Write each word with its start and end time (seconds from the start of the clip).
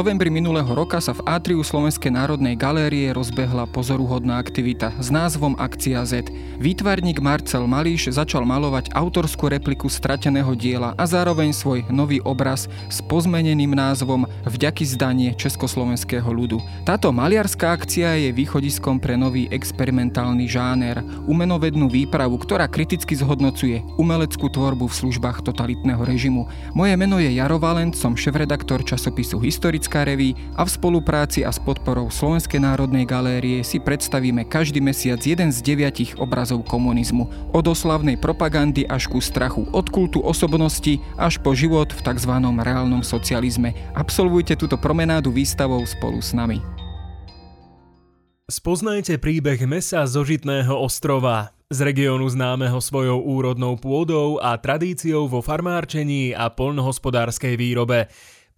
novembri 0.00 0.32
minulého 0.32 0.72
roka 0.72 0.96
sa 0.96 1.12
v 1.12 1.20
atriu 1.28 1.60
Slovenskej 1.60 2.08
národnej 2.08 2.56
galérie 2.56 3.12
rozbehla 3.12 3.68
pozoruhodná 3.68 4.40
aktivita 4.40 4.96
s 4.96 5.12
názvom 5.12 5.52
Akcia 5.60 6.00
Z. 6.08 6.32
Výtvarník 6.56 7.20
Marcel 7.20 7.68
Malíš 7.68 8.08
začal 8.08 8.48
malovať 8.48 8.96
autorskú 8.96 9.52
repliku 9.52 9.92
strateného 9.92 10.56
diela 10.56 10.96
a 10.96 11.04
zároveň 11.04 11.52
svoj 11.52 11.84
nový 11.92 12.16
obraz 12.24 12.64
s 12.88 13.04
pozmeneným 13.04 13.76
názvom 13.76 14.24
Vďaky 14.48 14.88
zdanie 14.88 15.36
československého 15.36 16.32
ľudu. 16.32 16.64
Táto 16.88 17.12
maliarská 17.12 17.76
akcia 17.76 18.24
je 18.24 18.32
východiskom 18.32 19.04
pre 19.04 19.20
nový 19.20 19.52
experimentálny 19.52 20.48
žáner, 20.48 21.04
umenovednú 21.28 21.92
výpravu, 21.92 22.40
ktorá 22.40 22.72
kriticky 22.72 23.20
zhodnocuje 23.20 23.84
umeleckú 24.00 24.48
tvorbu 24.48 24.88
v 24.88 24.96
službách 24.96 25.44
totalitného 25.44 26.00
režimu. 26.08 26.48
Moje 26.72 26.96
meno 26.96 27.20
je 27.20 27.36
Jaro 27.36 27.60
Valent, 27.60 27.92
som 27.92 28.16
šéf-redaktor 28.16 28.80
časopisu 28.80 29.36
Historii 29.44 29.89
Historická 29.90 30.06
reví 30.06 30.38
a 30.54 30.62
v 30.62 30.70
spolupráci 30.70 31.42
a 31.42 31.50
s 31.50 31.58
podporou 31.58 32.14
Slovenskej 32.14 32.62
národnej 32.62 33.02
galérie 33.02 33.58
si 33.66 33.82
predstavíme 33.82 34.46
každý 34.46 34.78
mesiac 34.78 35.18
jeden 35.18 35.50
z 35.50 35.58
deviatich 35.66 36.14
obrazov 36.14 36.62
komunizmu. 36.62 37.50
Od 37.50 37.66
oslavnej 37.66 38.14
propagandy 38.14 38.86
až 38.86 39.10
ku 39.10 39.18
strachu, 39.18 39.66
od 39.74 39.90
kultu 39.90 40.22
osobnosti 40.22 41.02
až 41.18 41.42
po 41.42 41.58
život 41.58 41.90
v 41.90 42.06
tzv. 42.06 42.30
reálnom 42.38 43.02
socializme. 43.02 43.74
Absolvujte 43.98 44.54
túto 44.54 44.78
promenádu 44.78 45.34
výstavou 45.34 45.82
spolu 45.82 46.22
s 46.22 46.38
nami. 46.38 46.62
Spoznajte 48.46 49.18
príbeh 49.18 49.58
mesa 49.66 50.06
zo 50.06 50.22
Žitného 50.22 50.70
ostrova. 50.70 51.50
Z 51.66 51.82
regiónu 51.82 52.30
známeho 52.30 52.78
svojou 52.78 53.26
úrodnou 53.26 53.74
pôdou 53.74 54.38
a 54.38 54.54
tradíciou 54.54 55.26
vo 55.26 55.42
farmárčení 55.42 56.30
a 56.30 56.46
polnohospodárskej 56.46 57.58
výrobe. 57.58 58.06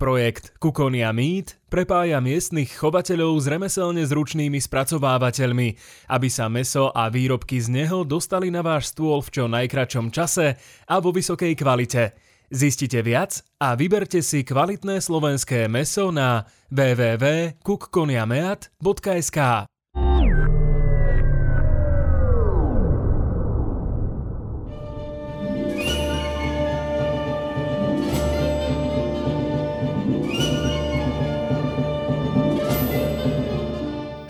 Projekt 0.03 0.59
Kukonia 0.59 1.15
Meat 1.15 1.63
prepája 1.71 2.19
miestnych 2.19 2.75
chovateľov 2.75 3.39
s 3.39 3.47
remeselne 3.47 4.03
zručnými 4.03 4.59
spracovávateľmi, 4.59 5.79
aby 6.11 6.27
sa 6.27 6.51
meso 6.51 6.91
a 6.91 7.07
výrobky 7.07 7.63
z 7.63 7.71
neho 7.71 8.03
dostali 8.03 8.51
na 8.51 8.67
váš 8.67 8.91
stôl 8.91 9.23
v 9.23 9.31
čo 9.31 9.47
najkračom 9.47 10.11
čase 10.11 10.59
a 10.91 10.99
vo 10.99 11.15
vysokej 11.15 11.55
kvalite. 11.55 12.19
Zistite 12.51 12.99
viac 12.99 13.47
a 13.63 13.79
vyberte 13.79 14.27
si 14.27 14.43
kvalitné 14.43 14.99
slovenské 14.99 15.71
meso 15.71 16.11
na 16.11 16.51
www.kukkoniameat.sk. 16.75 19.39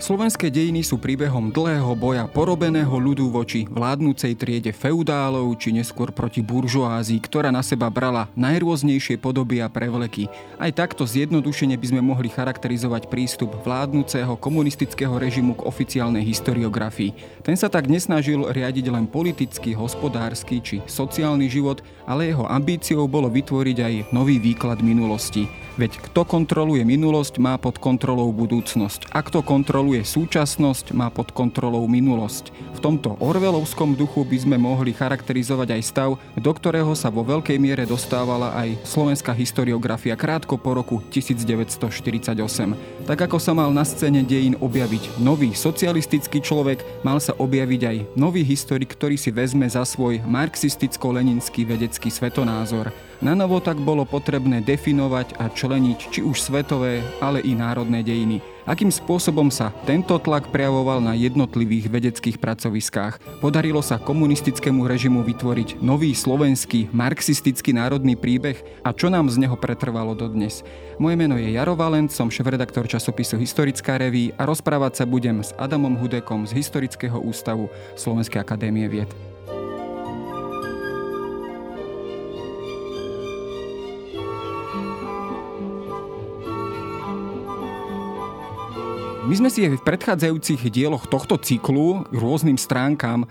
Slovenské 0.03 0.51
dejiny 0.51 0.83
sú 0.83 0.99
príbehom 0.99 1.47
dlhého 1.47 1.95
boja 1.95 2.27
porobeného 2.27 2.91
ľudu 2.91 3.31
voči 3.31 3.63
vládnúcej 3.71 4.35
triede 4.35 4.75
feudálov 4.75 5.55
či 5.55 5.71
neskôr 5.71 6.11
proti 6.11 6.43
buržoázii, 6.43 7.23
ktorá 7.23 7.55
na 7.55 7.63
seba 7.63 7.87
brala 7.87 8.27
najrôznejšie 8.35 9.15
podoby 9.15 9.63
a 9.63 9.71
prevleky. 9.71 10.27
Aj 10.59 10.67
takto 10.75 11.07
zjednodušene 11.07 11.79
by 11.79 11.87
sme 11.87 12.01
mohli 12.03 12.27
charakterizovať 12.27 13.07
prístup 13.07 13.55
vládnúceho 13.63 14.35
komunistického 14.35 15.15
režimu 15.15 15.55
k 15.55 15.71
oficiálnej 15.71 16.27
historiografii. 16.27 17.39
Ten 17.39 17.55
sa 17.55 17.71
tak 17.71 17.87
nesnažil 17.87 18.51
riadiť 18.51 18.91
len 18.91 19.07
politický, 19.07 19.71
hospodársky 19.71 20.59
či 20.59 20.75
sociálny 20.83 21.47
život, 21.47 21.79
ale 22.03 22.27
jeho 22.27 22.43
ambíciou 22.43 23.07
bolo 23.07 23.31
vytvoriť 23.31 23.77
aj 23.79 23.93
nový 24.11 24.35
výklad 24.35 24.83
minulosti. 24.83 25.47
Veď 25.73 25.97
kto 26.05 26.21
kontroluje 26.21 26.85
minulosť, 26.85 27.41
má 27.41 27.57
pod 27.57 27.81
kontrolou 27.81 28.29
budúcnosť. 28.29 29.09
A 29.09 29.25
kto 29.25 29.41
kontroluje 29.41 29.92
súčasnosť, 30.01 30.97
má 30.97 31.13
pod 31.13 31.29
kontrolou 31.29 31.85
minulosť. 31.85 32.49
V 32.73 32.79
tomto 32.81 33.13
orvelovskom 33.21 33.93
duchu 33.93 34.25
by 34.25 34.37
sme 34.41 34.57
mohli 34.57 34.89
charakterizovať 34.89 35.77
aj 35.77 35.81
stav, 35.85 36.09
do 36.33 36.51
ktorého 36.51 36.97
sa 36.97 37.13
vo 37.13 37.21
veľkej 37.21 37.61
miere 37.61 37.85
dostávala 37.85 38.57
aj 38.57 38.81
slovenská 38.81 39.29
historiografia 39.37 40.17
krátko 40.17 40.57
po 40.57 40.73
roku 40.73 41.05
1948. 41.13 43.05
Tak 43.05 43.19
ako 43.29 43.37
sa 43.37 43.53
mal 43.53 43.69
na 43.69 43.85
scéne 43.85 44.25
dejín 44.25 44.57
objaviť 44.57 45.21
nový 45.21 45.53
socialistický 45.53 46.41
človek, 46.41 46.81
mal 47.05 47.21
sa 47.21 47.37
objaviť 47.37 47.81
aj 47.85 47.97
nový 48.17 48.41
historik, 48.41 48.97
ktorý 48.97 49.21
si 49.21 49.29
vezme 49.29 49.69
za 49.69 49.85
svoj 49.85 50.23
marxisticko-leninský 50.25 51.67
vedecký 51.69 52.07
svetonázor. 52.07 52.89
Na 53.19 53.35
novo 53.35 53.59
tak 53.63 53.79
bolo 53.79 54.03
potrebné 54.03 54.63
definovať 54.63 55.39
a 55.39 55.47
členiť 55.51 55.99
či 56.11 56.19
už 56.23 56.39
svetové, 56.39 57.03
ale 57.23 57.43
i 57.43 57.55
národné 57.55 58.03
dejiny. 58.03 58.52
Akým 58.63 58.87
spôsobom 58.87 59.51
sa 59.51 59.75
tento 59.83 60.15
tlak 60.15 60.47
prejavoval 60.47 61.03
na 61.03 61.11
jednotlivých 61.19 61.91
vedeckých 61.91 62.39
pracoviskách? 62.39 63.43
Podarilo 63.43 63.83
sa 63.83 63.99
komunistickému 63.99 64.87
režimu 64.87 65.19
vytvoriť 65.19 65.83
nový 65.83 66.15
slovenský 66.15 66.87
marxistický 66.95 67.75
národný 67.75 68.15
príbeh 68.15 68.55
a 68.87 68.95
čo 68.95 69.11
nám 69.11 69.27
z 69.27 69.43
neho 69.43 69.59
pretrvalo 69.59 70.15
dodnes? 70.15 70.63
Moje 70.95 71.19
meno 71.19 71.35
je 71.35 71.51
Jaro 71.51 71.75
Valent, 71.75 72.07
som 72.07 72.31
šéf-redaktor 72.31 72.87
časopisu 72.87 73.35
Historická 73.35 73.99
reví 73.99 74.31
a 74.39 74.47
rozprávať 74.47 75.03
sa 75.03 75.05
budem 75.11 75.43
s 75.43 75.51
Adamom 75.59 75.99
Hudekom 75.99 76.47
z 76.47 76.55
Historického 76.55 77.19
ústavu 77.19 77.67
Slovenskej 77.99 78.39
akadémie 78.39 78.87
vied. 78.87 79.32
My 89.23 89.39
sme 89.39 89.47
si 89.47 89.63
v 89.63 89.79
predchádzajúcich 89.79 90.67
dieloch 90.67 91.07
tohto 91.07 91.39
cyklu 91.39 92.03
rôznym 92.11 92.59
stránkam 92.59 93.23
e, 93.23 93.27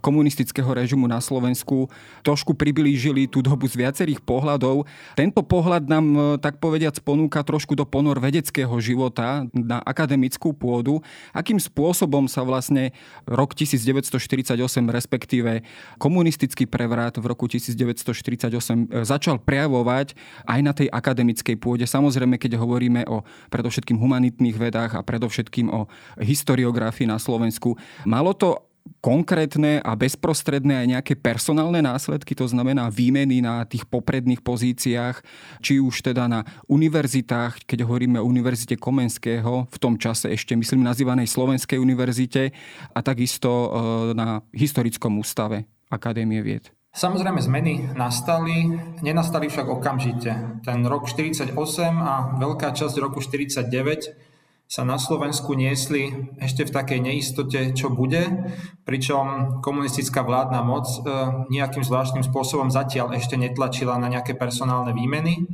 komunistického 0.00 0.72
režimu 0.72 1.04
na 1.04 1.20
Slovensku 1.20 1.92
trošku 2.24 2.56
priblížili 2.56 3.28
tú 3.28 3.44
dobu 3.44 3.68
z 3.68 3.76
viacerých 3.76 4.24
pohľadov. 4.24 4.88
Tento 5.12 5.44
pohľad 5.44 5.84
nám, 5.84 6.06
e, 6.16 6.20
tak 6.40 6.64
povediac, 6.64 6.96
ponúka 7.04 7.44
trošku 7.44 7.76
do 7.76 7.84
ponor 7.84 8.24
vedeckého 8.24 8.72
života 8.80 9.44
na 9.52 9.84
akademickú 9.84 10.56
pôdu. 10.56 11.04
Akým 11.36 11.60
spôsobom 11.60 12.24
sa 12.24 12.40
vlastne 12.40 12.96
rok 13.28 13.52
1948, 13.52 14.56
respektíve 14.88 15.60
komunistický 16.00 16.64
prevrat 16.64 17.20
v 17.20 17.24
roku 17.28 17.52
1948 17.52 18.48
e, 18.48 19.04
začal 19.04 19.44
prejavovať 19.44 20.16
aj 20.48 20.60
na 20.64 20.72
tej 20.72 20.88
akademickej 20.88 21.60
pôde. 21.60 21.84
Samozrejme, 21.84 22.40
keď 22.40 22.56
hovoríme 22.56 23.04
o 23.12 23.28
predovšetkým 23.52 24.00
humanitných 24.00 24.56
vedách 24.56 24.96
a 24.96 25.04
predovšetkým 25.04 25.33
predovšetkým 25.34 25.66
o 25.74 25.90
historiografii 26.22 27.10
na 27.10 27.18
Slovensku. 27.18 27.74
Malo 28.06 28.38
to 28.38 28.62
konkrétne 29.00 29.80
a 29.80 29.96
bezprostredné 29.96 30.84
aj 30.84 30.86
nejaké 30.92 31.14
personálne 31.16 31.80
následky, 31.80 32.36
to 32.36 32.44
znamená 32.44 32.92
výmeny 32.92 33.40
na 33.40 33.64
tých 33.64 33.88
popredných 33.88 34.44
pozíciách, 34.44 35.24
či 35.64 35.80
už 35.80 36.04
teda 36.04 36.28
na 36.28 36.44
univerzitách, 36.68 37.64
keď 37.64 37.88
hovoríme 37.88 38.20
o 38.20 38.28
Univerzite 38.28 38.76
Komenského, 38.76 39.72
v 39.72 39.78
tom 39.80 39.96
čase 39.96 40.28
ešte 40.36 40.52
myslím 40.52 40.84
nazývanej 40.84 41.32
Slovenskej 41.32 41.80
univerzite 41.80 42.52
a 42.92 43.00
takisto 43.00 43.48
e, 43.48 43.68
na 44.12 44.44
Historickom 44.52 45.16
ústave 45.16 45.64
Akadémie 45.88 46.44
vied. 46.44 46.68
Samozrejme 46.94 47.40
zmeny 47.40 47.96
nastali, 47.96 48.68
nenastali 49.00 49.48
však 49.48 49.66
okamžite. 49.66 50.60
Ten 50.60 50.84
rok 50.84 51.08
48 51.08 51.56
a 51.98 52.36
veľká 52.36 52.70
časť 52.70 52.94
roku 53.00 53.18
49 53.18 54.33
sa 54.74 54.82
na 54.82 54.98
Slovensku 54.98 55.54
niesli 55.54 56.34
ešte 56.42 56.66
v 56.66 56.74
takej 56.74 56.98
neistote, 56.98 57.78
čo 57.78 57.94
bude, 57.94 58.50
pričom 58.82 59.62
komunistická 59.62 60.26
vládna 60.26 60.66
moc 60.66 60.90
e, 60.90 60.98
nejakým 61.46 61.86
zvláštnym 61.86 62.26
spôsobom 62.26 62.74
zatiaľ 62.74 63.14
ešte 63.14 63.38
netlačila 63.38 63.94
na 64.02 64.10
nejaké 64.10 64.34
personálne 64.34 64.90
výmeny. 64.90 65.46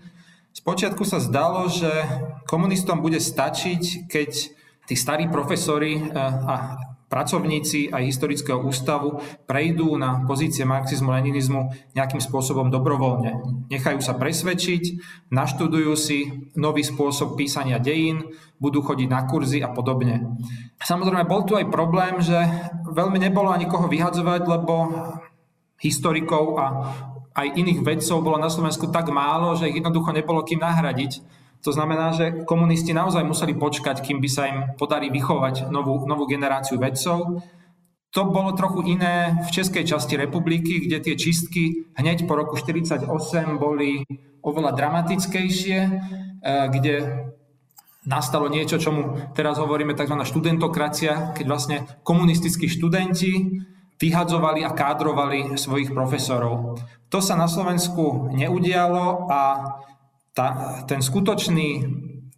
Spočiatku 0.57 1.05
sa 1.05 1.21
zdalo, 1.21 1.69
že 1.69 1.93
komunistom 2.49 3.05
bude 3.05 3.21
stačiť, 3.21 4.09
keď 4.09 4.31
tí 4.89 4.95
starí 4.97 5.29
profesori 5.29 6.01
e, 6.01 6.03
a 6.17 6.81
pracovníci 7.13 7.93
aj 7.93 8.07
historického 8.07 8.65
ústavu 8.65 9.21
prejdú 9.45 10.01
na 10.01 10.25
pozície 10.25 10.65
marxizmu-leninizmu 10.65 11.93
nejakým 11.93 12.23
spôsobom 12.25 12.73
dobrovoľne. 12.73 13.67
Nechajú 13.69 14.01
sa 14.01 14.17
presvedčiť, 14.17 14.83
naštudujú 15.29 15.93
si 15.99 16.49
nový 16.57 16.87
spôsob 16.87 17.37
písania 17.37 17.83
dejín, 17.83 18.31
budú 18.61 18.85
chodiť 18.85 19.09
na 19.09 19.25
kurzy 19.25 19.65
a 19.65 19.73
podobne. 19.73 20.37
Samozrejme, 20.79 21.25
bol 21.25 21.49
tu 21.49 21.57
aj 21.57 21.73
problém, 21.73 22.21
že 22.21 22.37
veľmi 22.85 23.17
nebolo 23.17 23.49
ani 23.49 23.65
koho 23.65 23.89
vyhadzovať, 23.89 24.45
lebo 24.45 24.75
historikov 25.81 26.61
a 26.61 26.67
aj 27.41 27.57
iných 27.57 27.81
vedcov 27.81 28.21
bolo 28.21 28.37
na 28.37 28.53
Slovensku 28.53 28.93
tak 28.93 29.09
málo, 29.09 29.57
že 29.57 29.73
ich 29.73 29.81
jednoducho 29.81 30.13
nebolo 30.13 30.45
kým 30.45 30.61
nahradiť 30.61 31.41
to 31.61 31.77
znamená, 31.77 32.17
že 32.17 32.49
komunisti 32.49 32.97
naozaj 32.97 33.21
museli 33.21 33.53
počkať, 33.53 34.01
kým 34.01 34.25
by 34.25 34.29
sa 34.33 34.49
im 34.49 34.59
podarí 34.81 35.13
vychovať 35.13 35.69
novú, 35.69 36.09
novú 36.09 36.25
generáciu 36.25 36.81
vedcov. 36.81 37.45
To 38.17 38.21
bolo 38.33 38.57
trochu 38.57 38.97
iné 38.97 39.37
v 39.45 39.51
českej 39.53 39.85
časti 39.85 40.17
republiky, 40.17 40.89
kde 40.89 40.99
tie 41.05 41.15
čistky 41.21 41.93
hneď 42.01 42.25
po 42.25 42.35
roku 42.41 42.57
1948 42.57 43.61
boli 43.61 44.03
oveľa 44.41 44.73
dramatickejšie, 44.73 45.79
eh, 45.85 46.67
kde 46.73 46.95
nastalo 48.09 48.49
niečo, 48.49 48.81
čomu 48.81 49.33
teraz 49.37 49.61
hovoríme 49.61 49.93
tzv. 49.93 50.17
študentokracia, 50.25 51.37
keď 51.37 51.45
vlastne 51.45 51.77
komunistickí 52.01 52.69
študenti 52.69 53.61
vyhadzovali 54.01 54.65
a 54.65 54.73
kádrovali 54.73 55.61
svojich 55.61 55.93
profesorov. 55.93 56.81
To 57.13 57.19
sa 57.21 57.37
na 57.37 57.45
Slovensku 57.45 58.33
neudialo 58.33 59.29
a 59.29 59.41
tá, 60.33 60.47
ten 60.89 61.05
skutočný 61.05 61.85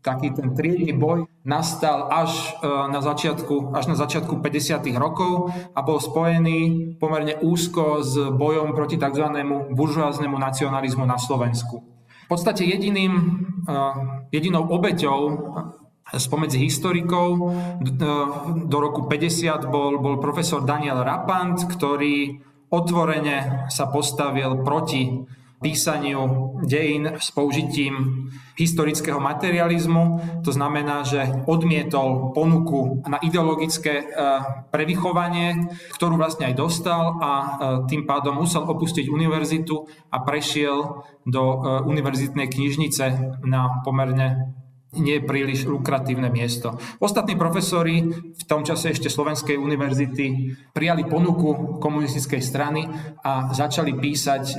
taký 0.02 0.34
ten 0.34 0.50
triedny 0.58 0.90
boj 0.90 1.30
nastal 1.46 2.10
až 2.10 2.58
e, 2.58 2.66
na 2.90 2.98
začiatku, 2.98 3.70
až 3.70 3.94
na 3.94 3.96
začiatku 3.96 4.42
50. 4.42 4.82
rokov 4.98 5.54
a 5.54 5.80
bol 5.86 6.02
spojený 6.02 6.92
pomerne 6.98 7.38
úzko 7.38 8.02
s 8.02 8.18
bojom 8.18 8.74
proti 8.74 8.98
tzv. 8.98 9.26
buržoáznému 9.70 10.34
nacionalizmu 10.34 11.06
na 11.06 11.22
Slovensku. 11.22 11.91
Podstate 12.32 12.64
jediným, 12.64 13.12
e, 13.68 13.74
jedinou 14.32 14.64
obeťou 14.64 15.20
spomedzi 16.16 16.64
historikov 16.64 17.52
do 18.64 18.76
roku 18.80 19.04
50 19.04 19.68
bol, 19.68 20.00
bol 20.00 20.16
profesor 20.16 20.64
Daniel 20.64 21.04
Rapant, 21.04 21.60
ktorý 21.60 22.40
otvorene 22.72 23.68
sa 23.68 23.92
postavil 23.92 24.64
proti 24.64 25.28
písaniu 25.62 26.52
dejín 26.66 27.14
s 27.16 27.30
použitím 27.30 28.26
historického 28.58 29.22
materializmu. 29.22 30.20
To 30.44 30.50
znamená, 30.52 31.06
že 31.06 31.24
odmietol 31.46 32.34
ponuku 32.34 33.00
na 33.08 33.16
ideologické 33.22 34.02
e, 34.02 34.04
prevychovanie, 34.68 35.72
ktorú 35.96 36.20
vlastne 36.20 36.52
aj 36.52 36.54
dostal 36.58 37.16
a 37.22 37.30
e, 37.32 37.48
tým 37.88 38.04
pádom 38.04 38.42
musel 38.42 38.66
opustiť 38.66 39.08
univerzitu 39.08 39.88
a 40.12 40.20
prešiel 40.20 41.06
do 41.24 41.42
e, 41.42 41.56
univerzitnej 41.88 42.50
knižnice 42.50 43.04
na 43.46 43.80
pomerne 43.86 44.52
nie 44.92 45.24
príliš 45.24 45.64
lukratívne 45.64 46.28
miesto. 46.28 46.76
Ostatní 47.00 47.32
profesori 47.40 48.04
v 48.12 48.44
tom 48.44 48.60
čase 48.60 48.92
ešte 48.92 49.08
Slovenskej 49.08 49.56
univerzity 49.56 50.52
prijali 50.76 51.08
ponuku 51.08 51.80
komunistickej 51.80 52.42
strany 52.44 52.84
a 53.24 53.48
začali 53.56 53.96
písať 53.96 54.44
e, 54.52 54.54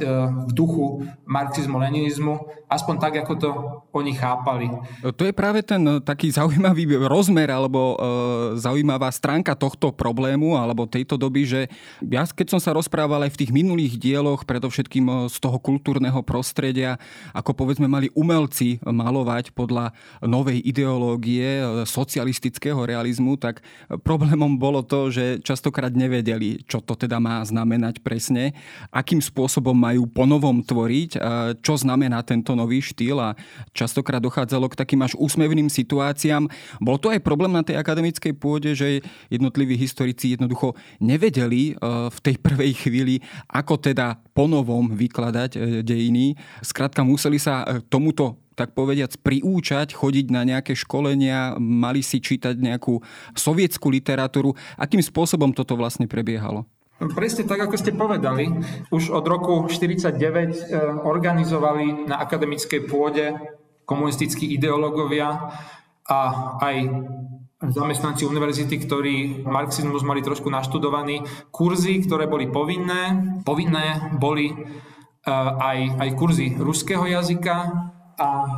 v 0.49 0.51
duchu 0.57 1.05
marxizmu-leninizmu, 1.29 2.65
aspoň 2.65 2.95
tak, 2.97 3.13
ako 3.21 3.33
to 3.37 3.49
oni 3.93 4.17
chápali. 4.17 4.73
To 5.05 5.21
je 5.21 5.33
práve 5.37 5.61
ten 5.61 6.01
taký 6.01 6.33
zaujímavý 6.33 6.97
rozmer 7.05 7.53
alebo 7.53 7.93
e, 7.93 7.95
zaujímavá 8.57 9.13
stránka 9.13 9.53
tohto 9.53 9.93
problému 9.93 10.57
alebo 10.57 10.89
tejto 10.89 11.13
doby, 11.13 11.45
že 11.45 11.61
ja 12.01 12.25
keď 12.25 12.57
som 12.57 12.61
sa 12.61 12.73
rozprával 12.73 13.29
aj 13.29 13.37
v 13.37 13.39
tých 13.45 13.51
minulých 13.53 14.01
dieloch, 14.01 14.49
predovšetkým 14.49 15.05
e, 15.05 15.13
z 15.29 15.37
toho 15.37 15.61
kultúrneho 15.61 16.25
prostredia, 16.25 16.97
ako 17.37 17.53
povedzme 17.53 17.85
mali 17.85 18.09
umelci 18.17 18.81
malovať 18.81 19.53
podľa 19.53 19.93
novej 20.25 20.59
ideológie 20.63 21.61
e, 21.61 21.65
socialistického 21.87 22.79
realizmu, 22.83 23.35
tak 23.35 23.63
problémom 24.03 24.55
bolo 24.55 24.83
to, 24.83 25.11
že 25.11 25.39
častokrát 25.43 25.91
nevedeli, 25.93 26.63
čo 26.67 26.79
to 26.79 26.95
teda 26.95 27.19
má 27.19 27.43
znamenať 27.43 27.99
presne, 28.01 28.55
akým 28.89 29.19
spôsobom 29.19 29.75
majú 29.75 30.07
ponovom 30.07 30.63
tvoriť, 30.63 31.11
čo 31.59 31.73
znamená 31.75 32.21
tento 32.23 32.53
nový 32.53 32.79
štýl 32.79 33.19
a 33.19 33.35
častokrát 33.71 34.23
dochádzalo 34.23 34.71
k 34.71 34.79
takým 34.79 35.01
až 35.03 35.13
úsmevným 35.19 35.67
situáciám. 35.67 36.47
Bol 36.79 36.97
to 36.99 37.11
aj 37.11 37.23
problém 37.23 37.51
na 37.53 37.65
tej 37.65 37.79
akademickej 37.79 38.33
pôde, 38.37 38.71
že 38.73 39.03
jednotliví 39.27 39.75
historici 39.75 40.35
jednoducho 40.35 40.77
nevedeli 40.99 41.73
e, 41.73 41.83
v 42.09 42.17
tej 42.23 42.35
prvej 42.39 42.71
chvíli, 42.77 43.15
ako 43.49 43.79
teda 43.79 44.19
ponovom 44.31 44.93
vykladať 44.93 45.51
e, 45.55 45.59
dejiny. 45.81 46.35
Skrátka 46.63 47.03
museli 47.03 47.37
sa 47.39 47.65
tomuto 47.87 48.42
tak 48.53 48.77
povediac 48.77 49.13
priúčať, 49.21 49.93
chodiť 49.93 50.25
na 50.29 50.45
nejaké 50.45 50.77
školenia, 50.77 51.57
mali 51.57 52.05
si 52.05 52.21
čítať 52.21 52.57
nejakú 52.57 53.01
sovietskú 53.33 53.89
literatúru. 53.89 54.53
Akým 54.77 55.01
spôsobom 55.01 55.51
toto 55.51 55.73
vlastne 55.77 56.05
prebiehalo? 56.05 56.69
Presne 57.11 57.43
tak, 57.43 57.59
ako 57.67 57.75
ste 57.75 57.91
povedali. 57.91 58.47
Už 58.93 59.11
od 59.11 59.25
roku 59.27 59.67
1949 59.67 60.13
eh, 60.23 60.79
organizovali 61.03 62.07
na 62.07 62.21
akademickej 62.21 62.87
pôde 62.87 63.35
komunistickí 63.83 64.47
ideológovia 64.55 65.51
a 66.07 66.19
aj 66.63 66.77
zamestnanci 67.63 68.27
univerzity, 68.27 68.75
ktorí 68.87 69.15
marxizmus 69.43 70.03
mali 70.03 70.19
trošku 70.19 70.51
naštudovaný, 70.51 71.23
kurzy, 71.51 72.03
ktoré 72.03 72.27
boli 72.27 72.47
povinné. 72.47 73.19
Povinné 73.43 74.15
boli 74.15 74.53
eh, 74.53 74.57
aj, 75.59 75.99
aj 75.99 76.09
kurzy 76.15 76.55
ruského 76.55 77.03
jazyka, 77.03 77.55
a 78.17 78.29
e, 78.43 78.49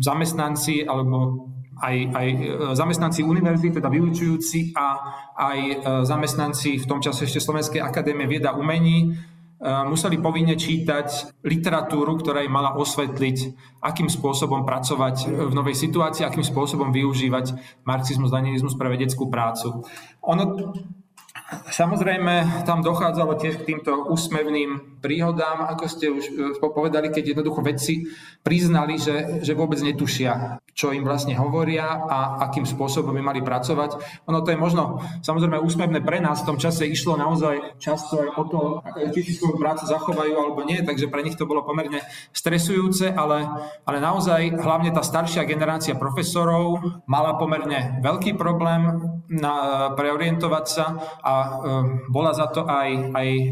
zamestnanci 0.00 0.88
alebo 0.88 1.48
aj, 1.82 1.96
aj 2.14 2.26
e, 2.28 2.36
zamestnanci 2.76 3.20
univerzity, 3.26 3.80
teda 3.80 3.88
vyučujúci 3.92 4.72
a 4.76 4.86
aj 5.36 5.58
e, 5.58 5.74
zamestnanci 6.06 6.80
v 6.80 6.88
tom 6.88 7.02
čase 7.02 7.28
ešte 7.28 7.42
Slovenskej 7.42 7.80
akadémie 7.84 8.24
vieda 8.28 8.56
umení 8.56 9.16
museli 9.62 10.18
povinne 10.18 10.58
čítať 10.58 11.38
literatúru, 11.46 12.18
ktorá 12.18 12.42
im 12.42 12.50
mala 12.50 12.74
osvetliť, 12.74 13.54
akým 13.78 14.10
spôsobom 14.10 14.66
pracovať 14.66 15.30
v 15.30 15.52
novej 15.54 15.78
situácii, 15.78 16.26
akým 16.26 16.42
spôsobom 16.42 16.90
využívať 16.90 17.78
marxizmus, 17.86 18.34
leninizmus 18.34 18.74
pre 18.74 18.90
vedeckú 18.90 19.30
prácu. 19.30 19.86
Ono 20.26 20.44
Samozrejme, 21.68 22.64
tam 22.64 22.80
dochádzalo 22.80 23.36
tiež 23.36 23.62
k 23.62 23.66
týmto 23.74 24.08
úsmevným 24.08 25.00
príhodám, 25.02 25.66
ako 25.66 25.84
ste 25.90 26.06
už 26.08 26.24
e, 26.30 26.32
povedali, 26.62 27.10
keď 27.10 27.34
jednoducho 27.34 27.60
vedci 27.60 28.06
priznali, 28.46 28.96
že, 28.96 29.42
že 29.42 29.52
vôbec 29.58 29.82
netušia, 29.82 30.62
čo 30.72 30.94
im 30.94 31.02
vlastne 31.02 31.34
hovoria 31.34 32.06
a 32.06 32.38
akým 32.48 32.62
spôsobom 32.62 33.12
by 33.12 33.22
mali 33.22 33.40
pracovať. 33.42 33.98
Ono 34.30 34.40
to 34.46 34.54
je 34.54 34.58
možno 34.58 35.02
samozrejme 35.26 35.58
úsmevné 35.58 36.00
pre 36.00 36.22
nás. 36.22 36.46
V 36.46 36.54
tom 36.54 36.58
čase 36.58 36.86
išlo 36.86 37.18
naozaj 37.18 37.82
často 37.82 38.22
aj 38.22 38.30
o 38.38 38.44
to, 38.46 38.60
či 39.10 39.20
si 39.26 39.32
svoju 39.36 39.58
prácu 39.58 39.84
zachovajú 39.90 40.34
alebo 40.38 40.62
nie, 40.62 40.78
takže 40.80 41.10
pre 41.10 41.26
nich 41.26 41.34
to 41.34 41.50
bolo 41.50 41.66
pomerne 41.66 41.98
stresujúce, 42.30 43.10
ale, 43.10 43.44
ale 43.82 43.98
naozaj 43.98 44.54
hlavne 44.54 44.94
tá 44.94 45.02
staršia 45.02 45.42
generácia 45.44 45.98
profesorov 45.98 46.78
mala 47.10 47.34
pomerne 47.36 47.98
veľký 48.00 48.38
problém 48.38 48.86
na, 49.32 49.90
preorientovať 49.98 50.64
sa 50.68 50.86
a 51.20 51.32
bola 52.08 52.32
za 52.34 52.46
to 52.50 52.66
aj, 52.66 53.14
aj 53.14 53.28
e, 53.28 53.44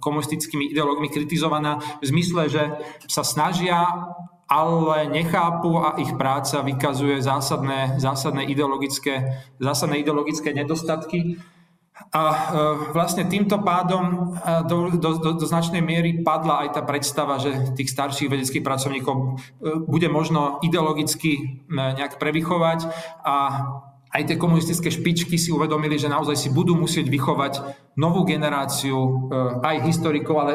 komunistickými 0.00 0.70
ideológmi 0.70 1.08
kritizovaná 1.08 1.80
v 2.00 2.04
zmysle, 2.04 2.48
že 2.48 2.62
sa 3.08 3.22
snažia 3.22 3.80
ale 4.44 5.08
nechápu 5.08 5.80
a 5.80 5.96
ich 5.96 6.12
práca 6.20 6.60
vykazuje 6.60 7.24
zásadné, 7.24 7.96
zásadné, 7.96 8.44
ideologické, 8.44 9.40
zásadné 9.56 10.04
ideologické 10.04 10.52
nedostatky. 10.52 11.40
A 12.10 12.22
e, 12.26 12.36
vlastne 12.90 13.24
týmto 13.26 13.62
pádom 13.62 14.34
do, 14.66 14.90
do, 14.94 15.10
do, 15.18 15.30
do 15.38 15.46
značnej 15.46 15.80
miery 15.80 16.20
padla 16.26 16.66
aj 16.66 16.68
tá 16.78 16.82
predstava, 16.82 17.38
že 17.38 17.74
tých 17.78 17.90
starších 17.90 18.30
vedeckých 18.30 18.66
pracovníkov 18.66 19.38
bude 19.86 20.10
možno 20.10 20.58
ideologicky 20.60 21.62
nejak 21.70 22.18
prevychovať 22.18 22.90
a 23.22 23.36
aj 24.14 24.22
tie 24.30 24.36
komunistické 24.38 24.88
špičky 24.94 25.34
si 25.34 25.50
uvedomili, 25.50 25.98
že 25.98 26.06
naozaj 26.06 26.38
si 26.38 26.48
budú 26.54 26.78
musieť 26.78 27.10
vychovať 27.10 27.52
novú 27.98 28.22
generáciu 28.22 28.96
eh, 28.96 29.74
aj 29.74 29.76
historikov, 29.90 30.36
ale 30.38 30.54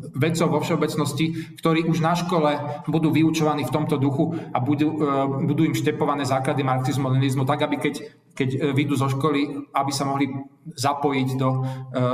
vedcov 0.00 0.48
vo 0.48 0.64
všeobecnosti, 0.64 1.52
ktorí 1.60 1.84
už 1.84 2.00
na 2.00 2.16
škole 2.16 2.56
budú 2.88 3.12
vyučovaní 3.12 3.68
v 3.68 3.74
tomto 3.74 4.00
duchu 4.00 4.32
a 4.54 4.62
budú, 4.62 4.96
eh, 4.96 5.26
budú 5.42 5.66
im 5.66 5.74
štepované 5.74 6.22
základy 6.22 6.62
marxizmu, 6.62 7.10
leninizmu, 7.10 7.42
tak 7.42 7.66
aby 7.66 7.82
keď, 7.82 7.94
keď 8.32 8.48
eh, 8.54 8.58
vyjdú 8.70 8.94
zo 8.94 9.10
školy, 9.10 9.68
aby 9.74 9.90
sa 9.90 10.06
mohli 10.06 10.30
zapojiť 10.70 11.28
do, 11.34 11.50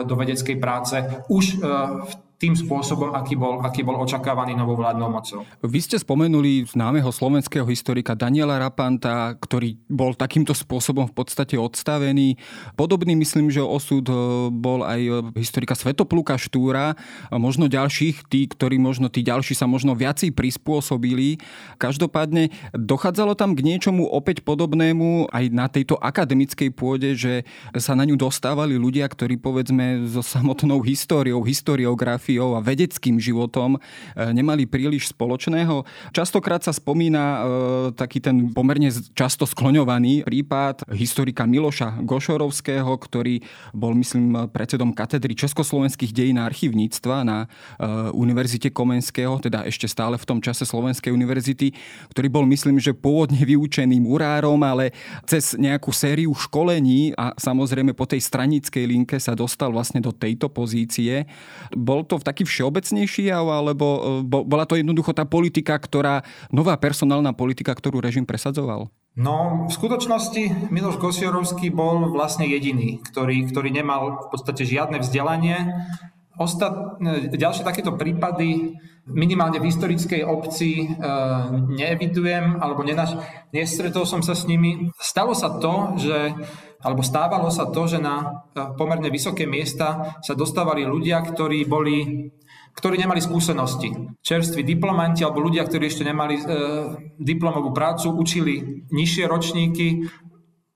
do 0.07 0.15
vedeckej 0.17 0.57
práce 0.57 0.97
už 1.29 1.61
v 1.61 2.13
tým 2.37 2.53
spôsobom, 2.53 3.17
aký 3.17 3.33
bol, 3.33 3.65
aký 3.65 3.81
bol 3.81 3.97
očakávaný 3.97 4.53
novou 4.53 4.77
vládnou 4.77 5.09
mocou. 5.09 5.41
Vy 5.65 5.81
ste 5.81 5.97
spomenuli 5.97 6.69
známeho 6.69 7.09
slovenského 7.09 7.65
historika 7.65 8.13
Daniela 8.13 8.61
Rapanta, 8.61 9.33
ktorý 9.41 9.81
bol 9.89 10.13
takýmto 10.13 10.53
spôsobom 10.53 11.09
v 11.09 11.17
podstate 11.17 11.57
odstavený. 11.57 12.37
Podobný 12.77 13.17
myslím, 13.17 13.49
že 13.49 13.65
osud 13.65 14.05
e, 14.05 14.15
bol 14.53 14.85
aj 14.85 15.33
historika 15.33 15.73
Svetopluka 15.73 16.37
Štúra, 16.37 16.93
možno 17.33 17.73
ďalších, 17.73 18.29
tí, 18.29 18.45
ktorí 18.53 18.77
možno 18.77 19.09
tí 19.09 19.25
ďalší 19.25 19.57
sa 19.57 19.65
možno 19.65 19.97
viacej 19.97 20.37
prispôsobili. 20.37 21.41
Každopádne 21.81 22.53
dochádzalo 22.77 23.33
tam 23.33 23.57
k 23.57 23.65
niečomu 23.65 24.05
opäť 24.13 24.45
podobnému 24.45 25.33
aj 25.33 25.45
na 25.49 25.73
tejto 25.73 25.97
akademickej 25.97 26.69
pôde, 26.77 27.17
že 27.17 27.49
sa 27.81 27.97
na 27.97 28.05
ňu 28.05 28.21
dostávali 28.21 28.77
ľudia, 28.77 29.09
ktorí 29.09 29.41
povedzme 29.41 30.05
so 30.05 30.21
samotnou 30.21 30.85
históriou, 30.85 31.41
historiografiou 31.41 32.26
historiografiou 32.27 32.59
a 32.59 32.61
vedeckým 32.61 33.17
životom 33.23 33.79
nemali 34.17 34.67
príliš 34.67 35.15
spoločného. 35.15 35.87
Častokrát 36.11 36.63
sa 36.67 36.75
spomína 36.75 37.47
taký 37.95 38.19
ten 38.19 38.51
pomerne 38.51 38.91
často 39.15 39.47
skloňovaný 39.47 40.27
prípad 40.27 40.91
historika 40.91 41.47
Miloša 41.47 42.03
Gošorovského, 42.03 42.91
ktorý 42.99 43.41
bol, 43.71 43.95
myslím, 43.95 44.51
predsedom 44.51 44.91
katedry 44.91 45.39
československých 45.39 46.11
dejín 46.11 46.43
a 46.43 46.51
archivníctva 46.51 47.17
na 47.23 47.47
Univerzite 48.13 48.75
Komenského, 48.75 49.39
teda 49.39 49.63
ešte 49.69 49.87
stále 49.87 50.19
v 50.19 50.27
tom 50.27 50.39
čase 50.43 50.67
Slovenskej 50.67 51.15
univerzity, 51.15 51.71
ktorý 52.11 52.29
bol, 52.33 52.45
myslím, 52.51 52.83
že 52.83 52.97
pôvodne 52.97 53.39
vyučený 53.39 54.03
murárom, 54.03 54.59
ale 54.67 54.91
cez 55.29 55.55
nejakú 55.55 55.95
sériu 55.95 56.35
školení 56.35 57.15
a 57.15 57.37
samozrejme 57.39 57.95
po 57.95 58.09
tej 58.09 58.25
stranickej 58.25 58.85
linke 58.89 59.17
sa 59.21 59.37
dostal 59.37 59.71
vlastne 59.71 60.03
do 60.03 60.11
tejto 60.11 60.51
pozície. 60.51 61.29
Bol 61.77 62.03
to 62.09 62.16
taký 62.25 62.47
všeobecnejší 62.47 63.29
alebo 63.33 64.21
e, 64.23 64.25
bola 64.25 64.65
to 64.65 64.79
jednoducho 64.79 65.13
tá 65.13 65.27
politika, 65.27 65.77
ktorá, 65.77 66.23
nová 66.55 66.79
personálna 66.79 67.35
politika, 67.35 67.75
ktorú 67.75 68.01
režim 68.01 68.25
presadzoval? 68.25 68.89
No, 69.17 69.65
v 69.65 69.73
skutočnosti 69.73 70.69
Miloš 70.69 71.01
Gosiorovský 71.01 71.73
bol 71.73 72.13
vlastne 72.13 72.45
jediný, 72.45 73.01
ktorý, 73.01 73.49
ktorý 73.49 73.73
nemal 73.73 74.29
v 74.29 74.29
podstate 74.29 74.69
žiadne 74.69 75.01
vzdelanie. 75.01 75.73
Ostat, 76.37 77.01
ďalšie 77.33 77.65
takéto 77.65 77.97
prípady 77.97 78.77
minimálne 79.09 79.63
v 79.63 79.73
historickej 79.73 80.21
obci 80.27 80.85
e, 80.85 80.87
neevidujem 81.73 82.59
alebo 82.59 82.83
nenaš, 82.83 83.17
nestretol 83.55 84.05
som 84.05 84.21
sa 84.21 84.35
s 84.35 84.45
nimi. 84.45 84.91
Stalo 84.99 85.33
sa 85.33 85.63
to, 85.63 85.97
že 85.97 86.35
alebo 86.87 87.03
stávalo 87.03 87.51
sa 87.51 87.67
to, 87.75 87.91
že 87.91 87.99
na 87.99 88.47
e, 88.55 88.63
pomerne 88.79 89.11
vysoké 89.11 89.43
miesta 89.43 90.15
sa 90.23 90.39
dostávali 90.39 90.87
ľudia, 90.87 91.19
ktorí 91.27 91.67
boli 91.67 92.31
ktorí 92.77 93.01
nemali 93.01 93.25
skúsenosti. 93.25 93.89
Čerství 94.21 94.61
diplomanti 94.61 95.25
alebo 95.25 95.41
ľudia, 95.41 95.65
ktorí 95.65 95.89
ešte 95.89 96.05
nemali 96.05 96.37
e, 96.37 96.43
diplomovú 97.17 97.73
prácu, 97.73 98.13
učili 98.13 98.85
nižšie 98.93 99.25
ročníky, 99.25 100.05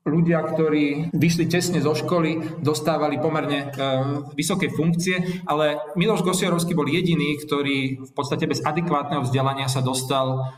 ľudia, 0.09 0.41
ktorí 0.41 1.13
vyšli 1.13 1.45
tesne 1.45 1.85
zo 1.85 1.93
školy, 1.93 2.61
dostávali 2.65 3.21
pomerne 3.21 3.61
e, 3.61 3.87
vysoké 4.33 4.73
funkcie, 4.73 5.45
ale 5.45 5.77
Miloš 5.93 6.25
Gosiarovský 6.25 6.73
bol 6.73 6.89
jediný, 6.89 7.37
ktorý 7.37 8.01
v 8.01 8.13
podstate 8.17 8.49
bez 8.49 8.65
adekvátneho 8.65 9.21
vzdelania 9.21 9.69
sa 9.69 9.85
dostal 9.85 10.57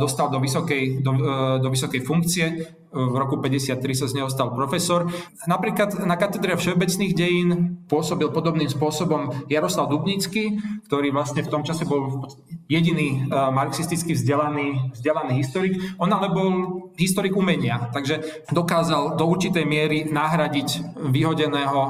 dostal 0.00 0.32
do 0.32 0.40
vysokej, 0.40 1.04
do, 1.04 1.12
e, 1.12 1.60
do 1.60 1.68
vysokej 1.68 2.00
funkcie. 2.00 2.46
V 2.88 3.14
roku 3.20 3.36
53 3.36 3.84
sa 3.92 4.08
z 4.08 4.16
neho 4.16 4.32
stal 4.32 4.48
profesor. 4.56 5.12
Napríklad 5.44 6.08
na 6.08 6.16
katedre 6.16 6.56
všeobecných 6.56 7.12
dejín 7.12 7.48
pôsobil 7.84 8.32
podobným 8.32 8.72
spôsobom 8.72 9.44
Jaroslav 9.52 9.92
Dubnický, 9.92 10.56
ktorý 10.88 11.12
vlastne 11.12 11.44
v 11.44 11.52
tom 11.52 11.68
čase 11.68 11.84
bol 11.84 12.24
jediný 12.64 13.28
e, 13.28 13.36
marxisticky 13.52 14.16
vzdelaný, 14.16 14.96
vzdelaný 14.96 15.32
historik. 15.36 15.76
On 16.00 16.08
ale 16.08 16.32
bol 16.32 16.50
historik 16.96 17.36
umenia, 17.36 17.92
takže 17.92 18.48
dokázal 18.48 19.20
do 19.20 19.24
určitej 19.28 19.68
miery 19.68 20.08
nahradiť 20.08 20.98
vyhodeného 21.12 21.80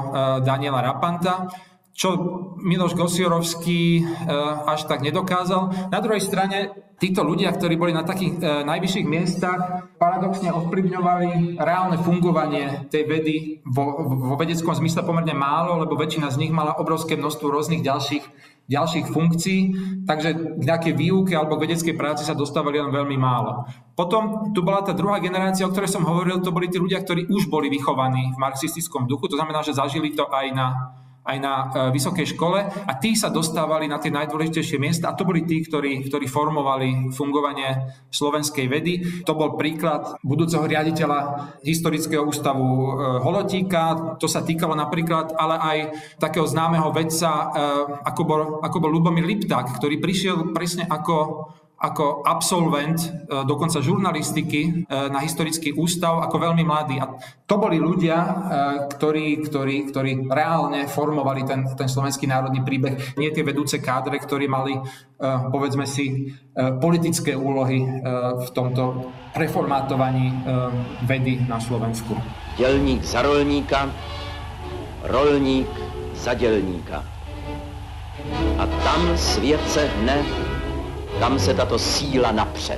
Daniela 0.43 0.83
Rapanta 0.83 1.49
čo 1.99 2.15
Miloš 2.63 2.95
Gosiorovský 2.95 4.07
až 4.63 4.87
tak 4.87 5.03
nedokázal. 5.03 5.91
Na 5.91 5.99
druhej 5.99 6.23
strane 6.23 6.71
títo 6.95 7.27
ľudia, 7.27 7.51
ktorí 7.51 7.75
boli 7.79 7.95
na 7.95 8.03
takých 8.03 8.39
e, 8.43 8.67
najvyšších 8.67 9.07
miestach, 9.07 9.87
paradoxne 9.95 10.51
ovplyvňovali 10.51 11.55
reálne 11.55 11.95
fungovanie 11.95 12.91
tej 12.91 13.03
vedy 13.07 13.35
vo, 13.63 14.03
vo 14.03 14.35
vedeckom 14.35 14.75
zmysle 14.75 15.07
pomerne 15.07 15.31
málo, 15.31 15.79
lebo 15.79 15.95
väčšina 15.95 16.27
z 16.27 16.43
nich 16.43 16.51
mala 16.51 16.75
obrovské 16.75 17.15
množstvo 17.15 17.47
rôznych 17.47 17.79
ďalších, 17.79 18.23
ďalších 18.67 19.05
funkcií, 19.15 19.59
takže 20.03 20.59
k 20.59 20.63
nejakej 20.63 20.93
výuke 20.99 21.33
alebo 21.39 21.55
k 21.55 21.71
vedeckej 21.71 21.95
práci 21.95 22.27
sa 22.27 22.35
dostávali 22.35 22.83
len 22.83 22.91
veľmi 22.91 23.15
málo. 23.15 23.63
Potom 23.95 24.51
tu 24.51 24.59
bola 24.59 24.83
tá 24.83 24.91
druhá 24.91 25.23
generácia, 25.23 25.63
o 25.63 25.71
ktorej 25.71 25.87
som 25.87 26.03
hovoril, 26.03 26.43
to 26.43 26.51
boli 26.51 26.67
tí 26.67 26.83
ľudia, 26.83 26.99
ktorí 26.99 27.31
už 27.31 27.47
boli 27.47 27.71
vychovaní 27.71 28.35
v 28.35 28.37
marxistickom 28.43 29.07
duchu, 29.07 29.31
to 29.31 29.39
znamená, 29.39 29.63
že 29.63 29.71
zažili 29.71 30.11
to 30.11 30.27
aj 30.27 30.51
na 30.51 30.67
aj 31.29 31.37
na 31.37 31.53
e, 31.53 31.65
vysokej 31.93 32.33
škole 32.33 32.59
a 32.65 32.91
tí 32.97 33.13
sa 33.13 33.29
dostávali 33.29 33.85
na 33.85 34.01
tie 34.01 34.09
najdôležitejšie 34.09 34.81
miesta 34.81 35.13
a 35.13 35.17
to 35.17 35.27
boli 35.27 35.45
tí, 35.45 35.61
ktorí, 35.61 36.09
ktorí 36.09 36.25
formovali 36.25 37.13
fungovanie 37.13 37.93
slovenskej 38.09 38.65
vedy. 38.65 38.93
To 39.29 39.37
bol 39.37 39.53
príklad 39.53 40.17
budúceho 40.25 40.65
riaditeľa 40.65 41.51
historického 41.61 42.25
ústavu 42.25 42.65
e, 42.65 42.89
Holotíka, 43.21 44.17
to 44.17 44.25
sa 44.25 44.41
týkalo 44.41 44.73
napríklad 44.73 45.37
ale 45.37 45.55
aj 45.61 45.77
takého 46.17 46.49
známeho 46.49 46.89
vedca, 46.89 47.29
e, 47.29 47.45
ako 48.09 48.21
bol, 48.25 48.41
ako 48.65 48.77
bol 48.81 48.89
Lubomír 48.89 49.25
Lipták, 49.29 49.77
ktorý 49.77 50.01
prišiel 50.01 50.51
presne 50.51 50.89
ako 50.89 51.45
ako 51.79 52.27
absolvent 52.27 52.99
e, 52.99 53.09
dokonca 53.47 53.79
žurnalistiky 53.79 54.61
e, 54.67 54.71
na 55.07 55.23
historický 55.23 55.71
ústav 55.79 56.19
ako 56.19 56.51
veľmi 56.51 56.63
mladý. 56.67 56.99
A 56.99 57.15
to 57.47 57.55
boli 57.55 57.79
ľudia, 57.79 58.17
e, 58.19 58.31
ktorí, 58.91 59.39
ktorí, 59.47 59.87
ktorí 59.87 60.27
reálne 60.27 60.91
formovali 60.91 61.47
ten, 61.47 61.63
ten 61.79 61.87
slovenský 61.87 62.27
národný 62.27 62.67
príbeh. 62.67 63.15
Nie 63.15 63.31
tie 63.31 63.47
vedúce 63.47 63.79
kádre, 63.79 64.19
ktorí 64.19 64.51
mali, 64.51 64.75
povedzme 65.51 65.87
si, 65.87 66.35
politické 66.55 67.35
úlohy 67.35 67.83
v 68.39 68.49
tomto 68.51 69.11
reformátovaní 69.35 70.31
vedy 71.07 71.43
na 71.47 71.59
Slovensku. 71.59 72.15
Dělník 72.57 73.03
za 73.03 73.21
rolníka, 73.21 73.91
rolník 75.03 75.67
za 76.15 76.33
dělníka. 76.33 77.03
A 78.57 78.67
tam 78.83 79.17
svět 79.17 79.69
se 79.69 79.87
hne 79.87 80.48
kam 81.17 81.41
sa 81.41 81.57
táto 81.57 81.81
síla 81.81 82.29
napře. 82.29 82.77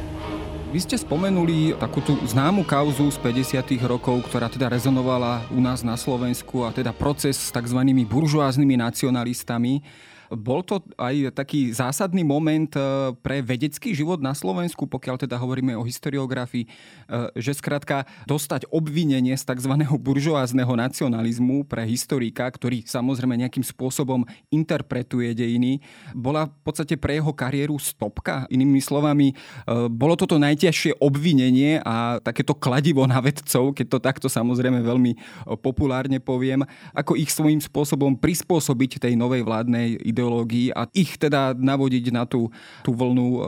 Vy 0.71 0.79
ste 0.79 0.95
spomenuli 0.95 1.75
takú 1.75 1.99
tú 1.99 2.15
známu 2.23 2.63
kauzu 2.63 3.11
z 3.11 3.19
50. 3.19 3.75
rokov, 3.83 4.23
ktorá 4.31 4.47
teda 4.47 4.71
rezonovala 4.71 5.43
u 5.51 5.59
nás 5.59 5.83
na 5.83 5.99
Slovensku 5.99 6.63
a 6.63 6.71
teda 6.71 6.95
proces 6.95 7.35
s 7.35 7.51
tzv. 7.51 7.75
buržoáznymi 8.07 8.79
nacionalistami. 8.79 9.83
Bol 10.31 10.63
to 10.63 10.79
aj 10.95 11.35
taký 11.35 11.75
zásadný 11.75 12.23
moment 12.23 12.71
eh, 12.79 13.11
pre 13.19 13.43
vedecký 13.43 13.91
život 13.91 14.23
na 14.23 14.31
Slovensku, 14.31 14.87
pokiaľ 14.87 15.27
teda 15.27 15.35
hovoríme 15.35 15.75
o 15.75 15.83
historiografii, 15.83 16.63
eh, 16.63 17.27
že 17.35 17.51
skrátka 17.51 18.07
dostať 18.23 18.71
obvinenie 18.71 19.35
z 19.35 19.43
tzv. 19.43 19.75
buržoázneho 19.99 20.71
nacionalizmu 20.71 21.67
pre 21.67 21.83
historika, 21.83 22.47
ktorý 22.47 22.87
samozrejme 22.87 23.35
nejakým 23.43 23.63
spôsobom 23.63 24.23
interpretuje 24.47 25.35
dejiny, 25.35 25.83
bola 26.15 26.47
v 26.47 26.59
podstate 26.63 26.95
pre 26.95 27.19
jeho 27.19 27.35
kariéru 27.35 27.75
stopka. 27.75 28.47
Inými 28.47 28.79
slovami, 28.79 29.35
eh, 29.35 29.91
bolo 29.91 30.15
toto 30.15 30.39
najťažšie 30.39 31.03
obvinenie 31.03 31.83
a 31.83 32.23
takéto 32.23 32.55
kladivo 32.55 33.03
na 33.03 33.19
vedcov, 33.19 33.75
keď 33.75 33.85
to 33.91 33.99
takto 33.99 34.27
samozrejme 34.31 34.79
veľmi 34.79 35.11
populárne 35.59 36.23
poviem, 36.23 36.63
ako 36.95 37.19
ich 37.19 37.33
svojím 37.33 37.59
spôsobom 37.59 38.15
prispôsobiť 38.15 39.01
tej 39.01 39.13
novej 39.19 39.43
vládnej 39.43 39.99
ideológii 39.99 40.20
ideológií 40.21 40.69
a 40.69 40.85
ich 40.93 41.17
teda 41.17 41.57
navodiť 41.57 42.13
na 42.13 42.29
tú, 42.29 42.53
tú 42.85 42.93
vlnu 42.93 43.25
e, 43.25 43.39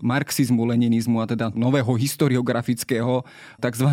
marxizmu, 0.00 0.64
leninizmu 0.64 1.20
a 1.20 1.28
teda 1.28 1.52
nového 1.52 1.92
historiografického 1.92 3.28
tzv. 3.60 3.88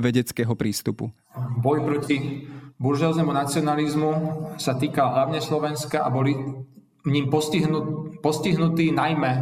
vedeckého 0.00 0.56
prístupu. 0.56 1.12
Boj 1.60 1.84
proti 1.84 2.48
buržoáznému 2.80 3.28
nacionalizmu 3.28 4.10
sa 4.56 4.72
týka 4.80 5.04
hlavne 5.04 5.44
Slovenska 5.44 6.00
a 6.00 6.08
boli 6.08 6.32
ním 7.04 7.28
postihnut, 7.28 8.18
postihnutí 8.24 8.90
najmä 8.90 9.32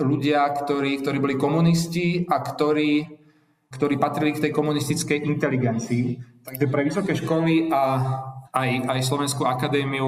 ľudia, 0.00 0.48
ktorí, 0.48 1.04
ktorí 1.04 1.18
boli 1.20 1.36
komunisti 1.36 2.24
a 2.24 2.40
ktorí, 2.40 3.04
ktorí 3.68 3.94
patrili 4.00 4.32
k 4.36 4.48
tej 4.48 4.52
komunistickej 4.52 5.24
inteligencii. 5.28 6.04
Takže 6.44 6.66
pre 6.68 6.82
vysoké 6.84 7.12
školy 7.16 7.70
a 7.72 7.82
aj, 8.52 8.70
aj 8.88 8.98
Slovenskú 9.04 9.44
akadémiu 9.44 10.06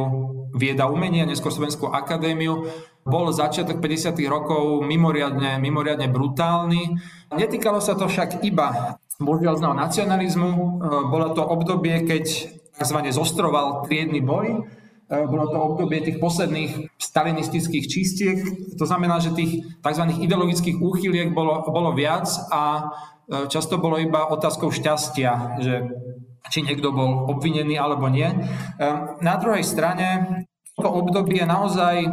vieda 0.55 0.89
umenia, 0.89 1.29
neskôr 1.29 1.53
Slovenskú 1.53 1.91
akadémiu. 1.91 2.69
Bol 3.09 3.33
začiatok 3.33 3.81
50. 3.81 4.17
rokov 4.29 4.85
mimoriadne, 4.85 5.57
mimoriadne 5.57 6.13
brutálny. 6.13 6.97
Netýkalo 7.33 7.81
sa 7.81 7.97
to 7.97 8.05
však 8.05 8.45
iba 8.45 9.01
buržoázneho 9.19 9.75
nacionalizmu. 9.75 10.51
E, 10.51 10.63
bolo 11.11 11.35
to 11.35 11.43
obdobie, 11.43 12.07
keď 12.07 12.25
tzv. 12.79 12.99
zostroval 13.11 13.85
triedny 13.89 14.23
boj. 14.23 14.47
E, 14.55 15.17
bolo 15.27 15.51
to 15.51 15.59
obdobie 15.59 16.05
tých 16.05 16.23
posledných 16.23 16.95
stalinistických 17.01 17.85
čistiek. 17.91 18.39
To 18.79 18.85
znamená, 18.87 19.19
že 19.19 19.35
tých 19.35 19.67
tzv. 19.83 20.05
ideologických 20.23 20.79
úchyliek 20.79 21.35
bolo, 21.35 21.67
bolo 21.67 21.91
viac 21.97 22.31
a 22.55 22.93
e, 23.27 23.51
často 23.51 23.83
bolo 23.83 23.99
iba 23.99 24.31
otázkou 24.31 24.71
šťastia, 24.71 25.59
že 25.59 25.75
či 26.49 26.65
niekto 26.65 26.93
bol 26.93 27.29
obvinený 27.31 27.77
alebo 27.77 28.09
nie. 28.09 28.29
Ehm, 28.29 29.21
na 29.21 29.35
druhej 29.37 29.65
strane 29.65 30.07
to 30.79 30.87
obdobie 30.87 31.43
naozaj 31.43 31.97
ehm, 32.05 32.13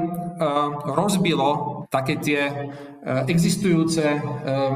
rozbilo 0.85 1.83
také 1.89 2.17
tie 2.19 2.41
ehm, 2.49 3.29
existujúce 3.29 4.19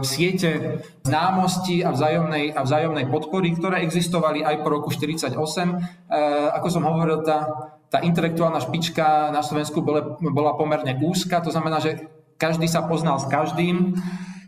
siete 0.06 0.82
známosti 1.04 1.82
a 1.82 1.92
vzájomnej, 1.92 2.54
a 2.54 2.62
vzájomnej 2.64 3.06
podpory, 3.10 3.58
ktoré 3.58 3.82
existovali 3.82 4.46
aj 4.46 4.56
po 4.62 4.68
roku 4.70 4.90
1948. 4.94 6.54
Ako 6.54 6.68
som 6.70 6.86
hovoril, 6.86 7.26
tá 7.26 7.50
tá 7.90 8.06
intelektuálna 8.06 8.62
špička 8.62 9.34
na 9.34 9.42
Slovensku 9.42 9.82
bola, 9.82 10.16
bola 10.22 10.54
pomerne 10.54 10.94
úzka, 11.02 11.42
to 11.42 11.50
znamená, 11.50 11.82
že 11.82 12.06
každý 12.38 12.70
sa 12.70 12.86
poznal 12.86 13.18
s 13.18 13.26
každým 13.26 13.98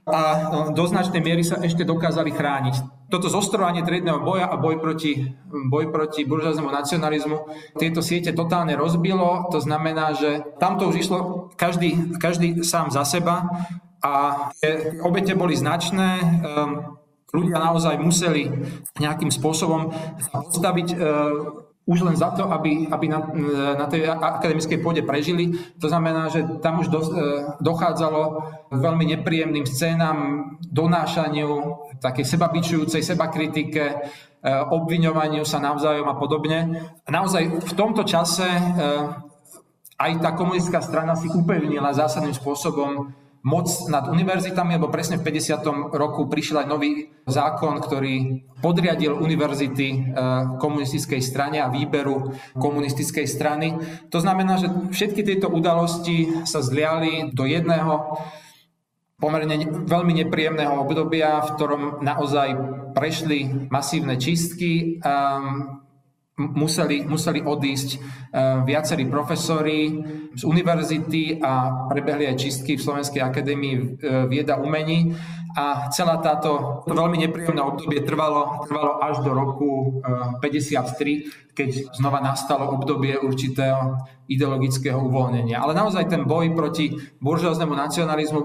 a 0.01 0.19
do 0.73 0.83
značnej 0.89 1.21
miery 1.21 1.45
sa 1.45 1.61
ešte 1.61 1.85
dokázali 1.85 2.33
chrániť. 2.33 3.05
Toto 3.13 3.29
zostrovanie 3.29 3.85
triedného 3.85 4.23
boja 4.25 4.49
a 4.49 4.57
boj 4.57 4.81
proti, 4.81 5.29
boj 5.69 5.93
proti 5.93 6.25
buržáznému 6.25 6.73
nacionalizmu 6.73 7.37
tieto 7.77 8.01
siete 8.01 8.33
totálne 8.33 8.73
rozbilo. 8.73 9.51
To 9.53 9.59
znamená, 9.61 10.17
že 10.17 10.41
tamto 10.57 10.89
už 10.89 10.95
išlo 11.05 11.19
každý, 11.53 12.17
každý 12.17 12.65
sám 12.65 12.89
za 12.89 13.05
seba 13.05 13.45
a 14.01 14.49
obete 15.05 15.37
boli 15.37 15.53
značné. 15.53 16.17
Ehm, 16.17 16.97
ľudia 17.29 17.61
naozaj 17.61 18.01
museli 18.01 18.49
nejakým 18.97 19.29
spôsobom 19.29 19.93
postaviť 20.33 20.87
ehm, 20.97 21.70
už 21.89 22.05
len 22.05 22.13
za 22.13 22.29
to, 22.37 22.45
aby, 22.45 22.85
aby 22.93 23.05
na, 23.09 23.19
na 23.73 23.85
tej 23.89 24.05
akademickej 24.05 24.79
pôde 24.85 25.01
prežili. 25.01 25.57
To 25.81 25.89
znamená, 25.89 26.29
že 26.29 26.45
tam 26.61 26.77
už 26.77 26.87
do, 26.93 27.01
e, 27.01 27.09
dochádzalo 27.57 28.21
k 28.69 28.77
veľmi 28.77 29.05
nepríjemným 29.17 29.65
scénám, 29.65 30.17
donášaniu, 30.61 31.49
takej 31.97 32.25
sebabičujúcej 32.37 33.01
sebakritike, 33.01 33.83
e, 33.91 33.95
obviňovaniu 34.45 35.41
sa 35.41 35.57
navzájom 35.57 36.05
a 36.05 36.15
podobne. 36.15 36.59
Naozaj 37.09 37.65
v 37.65 37.73
tomto 37.73 38.05
čase 38.05 38.45
e, 38.45 38.61
aj 39.97 40.11
tá 40.21 40.37
komunistická 40.37 40.85
strana 40.85 41.17
si 41.17 41.33
upevnila 41.33 41.97
zásadným 41.97 42.37
spôsobom 42.37 43.09
moc 43.41 43.67
nad 43.89 44.05
univerzitami, 44.05 44.77
lebo 44.77 44.93
presne 44.93 45.17
v 45.17 45.25
50. 45.25 45.65
roku 45.97 46.29
prišiel 46.29 46.65
aj 46.65 46.67
nový 46.69 47.09
zákon, 47.25 47.81
ktorý 47.81 48.45
podriadil 48.61 49.17
univerzity 49.17 49.87
e, 49.89 49.97
komunistickej 50.61 51.21
strane 51.25 51.57
a 51.57 51.73
výberu 51.73 52.37
komunistickej 52.61 53.25
strany. 53.25 53.73
To 54.13 54.21
znamená, 54.21 54.61
že 54.61 54.69
všetky 54.93 55.25
tieto 55.25 55.49
udalosti 55.49 56.45
sa 56.45 56.61
zliali 56.61 57.33
do 57.33 57.49
jedného 57.49 58.21
pomerne 59.17 59.85
veľmi 59.85 60.17
nepríjemného 60.25 60.81
obdobia, 60.81 61.45
v 61.45 61.53
ktorom 61.57 61.83
naozaj 62.01 62.57
prešli 62.97 63.69
masívne 63.69 64.17
čistky. 64.17 64.97
Um, 65.01 65.81
museli, 66.41 67.05
museli 67.05 67.39
odísť 67.45 67.89
e, 67.93 67.97
viacerí 68.65 69.05
profesori 69.05 70.01
z 70.33 70.43
univerzity 70.43 71.37
a 71.37 71.85
prebehli 71.85 72.25
aj 72.25 72.35
čistky 72.41 72.75
v 72.75 72.81
Slovenskej 72.81 73.21
akadémii 73.21 73.75
e, 73.75 73.81
vieda 74.25 74.57
umení 74.57 75.13
a 75.51 75.91
celá 75.91 76.17
táto 76.23 76.81
to 76.87 76.93
veľmi 76.95 77.19
nepríjemné 77.27 77.59
obdobie 77.59 78.07
trvalo, 78.07 78.63
trvalo 78.65 79.03
až 79.03 79.19
do 79.21 79.35
roku 79.35 80.01
53, 80.39 80.41
e, 80.41 81.17
keď 81.53 81.69
znova 81.93 82.23
nastalo 82.23 82.71
obdobie 82.73 83.19
určitého 83.19 84.01
ideologického 84.31 84.97
uvoľnenia. 84.97 85.59
Ale 85.59 85.75
naozaj 85.75 86.07
ten 86.07 86.23
boj 86.23 86.55
proti 86.55 86.95
buržoáznému 87.19 87.75
nacionalizmu 87.75 88.41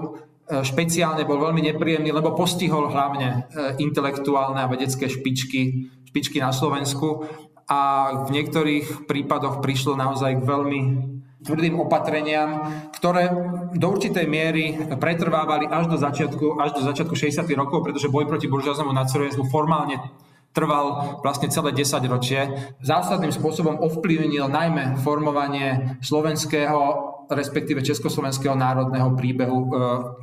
špeciálne 0.47 1.27
bol 1.27 1.43
veľmi 1.43 1.59
nepríjemný, 1.75 2.15
lebo 2.15 2.31
postihol 2.31 2.87
hlavne 2.87 3.51
intelektuálne 3.83 4.63
a 4.63 4.71
vedecké 4.71 5.11
špičky, 5.11 5.91
špičky 6.07 6.39
na 6.39 6.55
Slovensku 6.55 7.27
a 7.67 7.79
v 8.25 8.29
niektorých 8.31 9.07
prípadoch 9.11 9.59
prišlo 9.59 9.99
naozaj 9.99 10.39
k 10.39 10.47
veľmi 10.47 10.81
tvrdým 11.43 11.77
opatreniam, 11.79 12.63
ktoré 12.95 13.29
do 13.75 13.87
určitej 13.91 14.25
miery 14.25 14.75
pretrvávali 14.97 15.69
až 15.69 15.91
do 15.91 15.97
začiatku, 15.99 16.57
až 16.57 16.79
do 16.79 16.81
začiatku 16.83 17.13
60. 17.13 17.45
rokov, 17.53 17.83
pretože 17.83 18.11
boj 18.11 18.25
proti 18.25 18.49
buržoáznému 18.49 18.91
nacionalizmu 18.91 19.45
formálne 19.51 19.99
trval 20.55 21.19
vlastne 21.21 21.53
celé 21.53 21.69
10 21.75 22.01
ročie. 22.09 22.41
Zásadným 22.81 23.29
spôsobom 23.29 23.77
ovplyvnil 23.77 24.49
najmä 24.49 24.97
formovanie 25.05 25.99
slovenského 26.01 27.13
respektíve 27.27 27.83
Československého 27.83 28.55
národného 28.55 29.11
príbehu 29.19 29.67
e, 29.67 29.69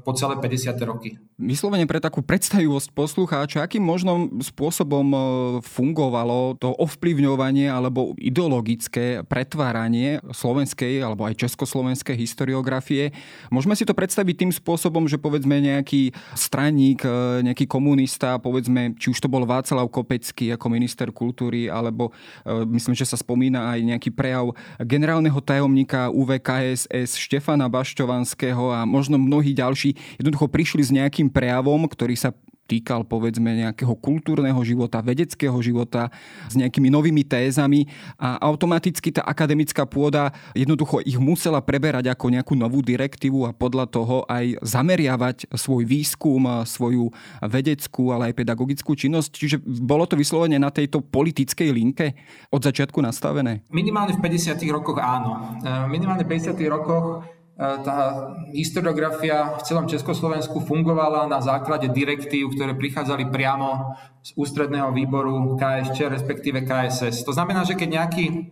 po 0.01 0.13
celé 0.17 0.41
50. 0.41 0.73
roky. 0.89 1.21
Vyslovene 1.37 1.85
pre 1.85 2.01
takú 2.01 2.25
predstavivosť 2.25 2.95
poslucháča, 2.97 3.61
akým 3.61 3.85
možnom 3.85 4.41
spôsobom 4.41 5.07
e, 5.13 5.19
fungovalo 5.61 6.57
to 6.57 6.73
ovplyvňovanie 6.73 7.69
alebo 7.69 8.17
ideologické 8.17 9.21
pretváranie 9.29 10.25
slovenskej 10.33 11.05
alebo 11.05 11.29
aj 11.29 11.45
československej 11.45 12.17
historiografie. 12.17 13.13
Môžeme 13.53 13.77
si 13.77 13.85
to 13.85 13.93
predstaviť 13.93 14.47
tým 14.47 14.53
spôsobom, 14.55 15.05
že 15.05 15.21
povedzme 15.21 15.61
nejaký 15.61 16.17
straník, 16.33 17.05
e, 17.05 17.45
nejaký 17.45 17.69
komunista, 17.69 18.41
povedzme, 18.41 18.97
či 18.97 19.13
už 19.13 19.21
to 19.21 19.29
bol 19.29 19.45
Václav 19.45 19.93
Kopecký 19.93 20.57
ako 20.57 20.73
minister 20.73 21.13
kultúry, 21.13 21.69
alebo 21.69 22.17
myslím, 22.47 22.97
že 22.97 23.05
sa 23.05 23.21
spomína 23.21 23.77
aj 23.77 23.79
nejaký 23.85 24.11
prejav 24.15 24.57
generálneho 24.81 25.37
tajomníka 25.45 26.09
UVKS 26.09 26.94
KSS 26.95 27.19
Štefana 27.19 27.67
Bašťovanského 27.67 28.71
a 28.71 28.87
možno 28.87 29.19
mnohí 29.19 29.51
ďalší 29.51 29.99
jednoducho 30.23 30.47
prišli 30.47 30.83
s 30.87 30.95
nejakým 30.95 31.27
prejavom, 31.27 31.91
ktorý 31.91 32.15
sa 32.15 32.31
týkal 32.65 33.05
povedzme 33.05 33.53
nejakého 33.53 33.93
kultúrneho 33.99 34.59
života, 34.65 35.05
vedeckého 35.05 35.55
života 35.61 36.09
s 36.49 36.57
nejakými 36.57 36.89
novými 36.89 37.23
tézami 37.25 37.87
a 38.17 38.41
automaticky 38.41 39.13
tá 39.13 39.23
akademická 39.25 39.85
pôda 39.85 40.33
jednoducho 40.57 41.05
ich 41.05 41.21
musela 41.21 41.61
preberať 41.61 42.09
ako 42.13 42.33
nejakú 42.33 42.55
novú 42.57 42.81
direktívu 42.81 43.45
a 43.49 43.53
podľa 43.53 43.87
toho 43.89 44.25
aj 44.29 44.59
zameriavať 44.65 45.53
svoj 45.53 45.85
výskum, 45.85 46.65
svoju 46.65 47.13
vedeckú, 47.45 48.11
ale 48.11 48.33
aj 48.33 48.35
pedagogickú 48.41 48.97
činnosť. 48.97 49.31
Čiže 49.33 49.57
bolo 49.65 50.09
to 50.09 50.17
vyslovene 50.17 50.57
na 50.57 50.73
tejto 50.73 51.05
politickej 51.05 51.69
linke 51.71 52.17
od 52.49 52.65
začiatku 52.65 52.99
nastavené? 53.05 53.65
Minimálne 53.69 54.17
v 54.17 54.21
50. 54.21 54.57
rokoch 54.73 54.99
áno. 55.01 55.61
E, 55.61 55.71
minimálne 55.93 56.25
v 56.25 56.33
50. 56.37 56.57
rokoch 56.69 57.34
tá 57.59 58.35
historiografia 58.51 59.55
v 59.55 59.63
celom 59.63 59.87
Československu 59.87 60.59
fungovala 60.67 61.31
na 61.31 61.39
základe 61.39 61.87
direktív, 61.87 62.59
ktoré 62.59 62.75
prichádzali 62.75 63.31
priamo 63.31 63.95
z 64.27 64.35
ústredného 64.35 64.91
výboru 64.91 65.55
KSČ, 65.55 66.11
respektíve 66.11 66.67
KSS. 66.67 67.23
To 67.23 67.31
znamená, 67.31 67.63
že 67.63 67.79
keď 67.79 67.89
nejaký 68.03 68.51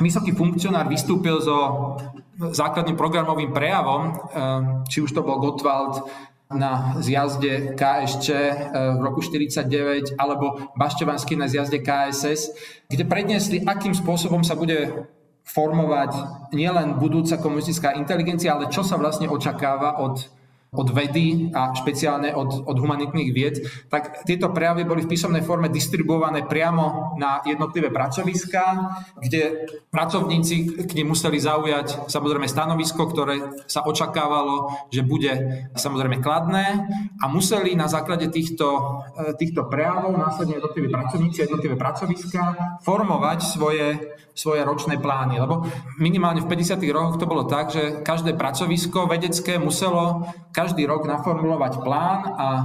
vysoký 0.00 0.32
funkcionár 0.32 0.88
vystúpil 0.88 1.44
so 1.44 1.58
základným 2.38 2.96
programovým 2.96 3.52
prejavom, 3.52 4.16
či 4.88 5.04
už 5.04 5.12
to 5.12 5.20
bol 5.20 5.42
Gottwald 5.44 6.08
na 6.48 6.96
zjazde 7.04 7.76
KSČ 7.76 8.26
v 8.72 9.00
roku 9.04 9.20
49 9.20 10.16
alebo 10.16 10.72
Bašťovanský 10.72 11.36
na 11.36 11.44
zjazde 11.44 11.84
KSS, 11.84 12.56
kde 12.88 13.04
predniesli, 13.04 13.60
akým 13.60 13.92
spôsobom 13.92 14.40
sa 14.40 14.56
bude 14.56 15.04
formovať 15.48 16.12
nielen 16.52 17.00
budúca 17.00 17.40
komunistická 17.40 17.96
inteligencia, 17.96 18.52
ale 18.52 18.68
čo 18.68 18.84
sa 18.84 19.00
vlastne 19.00 19.32
očakáva 19.32 20.04
od 20.04 20.28
od 20.68 20.92
vedy 20.92 21.48
a 21.56 21.72
špeciálne 21.72 22.36
od, 22.36 22.68
od 22.68 22.76
humanitných 22.76 23.30
vied, 23.32 23.56
tak 23.88 24.28
tieto 24.28 24.52
prejavy 24.52 24.84
boli 24.84 25.00
v 25.00 25.08
písomnej 25.16 25.40
forme 25.40 25.72
distribuované 25.72 26.44
priamo 26.44 27.16
na 27.16 27.40
jednotlivé 27.48 27.88
pracoviská, 27.88 28.92
kde 29.16 29.64
pracovníci 29.88 30.84
k 30.84 30.92
nim 30.92 31.08
museli 31.08 31.40
zaujať 31.40 32.12
samozrejme 32.12 32.44
stanovisko, 32.44 33.08
ktoré 33.08 33.64
sa 33.64 33.80
očakávalo, 33.88 34.68
že 34.92 35.00
bude 35.00 35.32
samozrejme 35.72 36.20
kladné 36.20 36.84
a 37.16 37.24
museli 37.32 37.72
na 37.72 37.88
základe 37.88 38.28
týchto, 38.28 39.00
e, 39.16 39.32
týchto 39.40 39.72
prejavov 39.72 40.20
následne 40.20 40.60
jednotliví 40.60 40.92
pracovníci, 40.92 41.48
jednotlivé 41.48 41.80
pracoviská 41.80 42.76
formovať 42.84 43.38
svoje, 43.40 43.86
svoje 44.38 44.62
ročné 44.62 45.02
plány. 45.02 45.42
Lebo 45.42 45.66
minimálne 45.98 46.38
v 46.38 46.50
50. 46.54 46.78
rokoch 46.94 47.18
to 47.18 47.26
bolo 47.26 47.50
tak, 47.50 47.74
že 47.74 48.06
každé 48.06 48.38
pracovisko 48.38 49.10
vedecké 49.10 49.58
muselo 49.58 50.30
každý 50.54 50.86
rok 50.86 51.10
naformulovať 51.10 51.82
plán 51.82 52.20
a 52.38 52.46
e, 52.54 52.62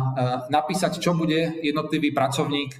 napísať, 0.53 1.01
čo 1.01 1.17
bude 1.17 1.57
jednotlivý 1.65 2.13
pracovník 2.13 2.77
e, 2.77 2.79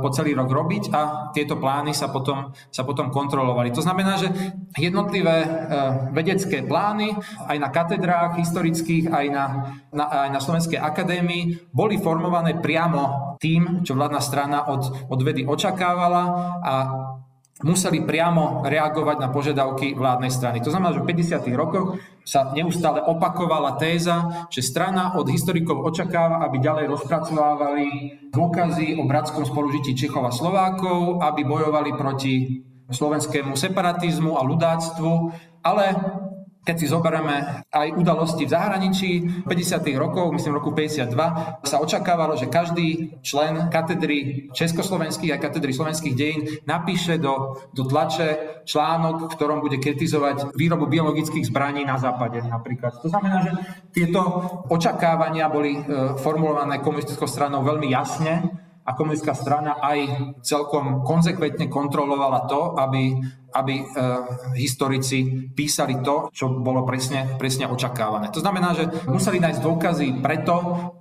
po 0.00 0.08
celý 0.08 0.32
rok 0.32 0.48
robiť 0.48 0.84
a 0.96 1.28
tieto 1.36 1.60
plány 1.60 1.92
sa 1.92 2.08
potom, 2.08 2.56
sa 2.72 2.88
potom 2.88 3.12
kontrolovali. 3.12 3.68
To 3.76 3.84
znamená, 3.84 4.16
že 4.16 4.32
jednotlivé 4.80 5.44
e, 5.44 5.48
vedecké 6.16 6.64
plány 6.64 7.12
aj 7.52 7.56
na 7.60 7.68
katedrách 7.68 8.40
historických, 8.40 9.12
aj 9.12 9.26
na, 9.28 9.44
na, 9.92 10.04
aj 10.08 10.30
na 10.32 10.40
Slovenskej 10.40 10.80
akadémii 10.80 11.68
boli 11.68 12.00
formované 12.00 12.56
priamo 12.56 13.36
tým, 13.36 13.84
čo 13.84 13.92
vládna 13.92 14.20
strana 14.24 14.72
od, 14.72 15.12
od 15.12 15.20
vedy 15.20 15.44
očakávala 15.44 16.24
a 16.64 16.74
museli 17.62 18.02
priamo 18.02 18.62
reagovať 18.66 19.16
na 19.18 19.28
požiadavky 19.30 19.94
vládnej 19.94 20.30
strany. 20.30 20.58
To 20.62 20.70
znamená, 20.70 20.94
že 20.94 21.02
v 21.02 21.10
50. 21.14 21.46
rokoch 21.54 21.98
sa 22.22 22.50
neustále 22.54 23.02
opakovala 23.02 23.78
téza, 23.78 24.46
že 24.50 24.62
strana 24.62 25.14
od 25.18 25.26
historikov 25.30 25.82
očakáva, 25.82 26.42
aby 26.46 26.62
ďalej 26.62 26.86
rozpracovávali 26.90 27.86
dôkazy 28.30 28.98
o 28.98 29.06
bratskom 29.06 29.46
spolužití 29.46 29.94
Čechov 29.94 30.26
a 30.26 30.32
Slovákov, 30.34 31.22
aby 31.22 31.42
bojovali 31.42 31.94
proti 31.94 32.62
slovenskému 32.92 33.56
separatizmu 33.56 34.36
a 34.36 34.42
ľudáctvu, 34.44 35.12
ale 35.64 35.84
keď 36.62 36.76
si 36.78 36.86
zoberieme 36.86 37.66
aj 37.74 37.88
udalosti 37.98 38.46
v 38.46 38.54
zahraničí, 38.54 39.10
50. 39.50 39.82
rokov, 39.98 40.30
myslím 40.30 40.62
roku 40.62 40.70
52, 40.70 41.66
sa 41.66 41.76
očakávalo, 41.82 42.38
že 42.38 42.46
každý 42.46 43.18
člen 43.26 43.66
katedry 43.66 44.46
československých 44.54 45.34
a 45.34 45.42
katedry 45.42 45.74
slovenských 45.74 46.14
dejín 46.14 46.42
napíše 46.62 47.18
do, 47.18 47.58
do 47.74 47.82
tlače 47.82 48.62
článok, 48.62 49.26
v 49.26 49.34
ktorom 49.34 49.58
bude 49.58 49.82
kritizovať 49.82 50.54
výrobu 50.54 50.86
biologických 50.86 51.50
zbraní 51.50 51.82
na 51.82 51.98
západe 51.98 52.38
napríklad. 52.46 53.02
To 53.02 53.10
znamená, 53.10 53.42
že 53.42 53.52
tieto 53.90 54.22
očakávania 54.70 55.50
boli 55.50 55.74
e, 55.74 55.80
formulované 56.22 56.78
komunistickou 56.78 57.26
stranou 57.26 57.66
veľmi 57.66 57.90
jasne 57.90 58.62
a 58.82 58.94
komunistická 58.94 59.34
strana 59.34 59.78
aj 59.78 59.98
celkom 60.42 61.06
konzekventne 61.06 61.70
kontrolovala 61.70 62.46
to, 62.50 62.74
aby 62.78 63.14
aby 63.52 63.74
e, 63.78 63.84
historici 64.56 65.52
písali 65.52 66.00
to, 66.00 66.32
čo 66.32 66.48
bolo 66.48 66.82
presne, 66.88 67.36
presne 67.36 67.68
očakávané. 67.68 68.32
To 68.32 68.40
znamená, 68.40 68.72
že 68.72 68.88
museli 69.06 69.38
nájsť 69.38 69.60
dôkazy 69.60 70.06
preto, 70.24 70.54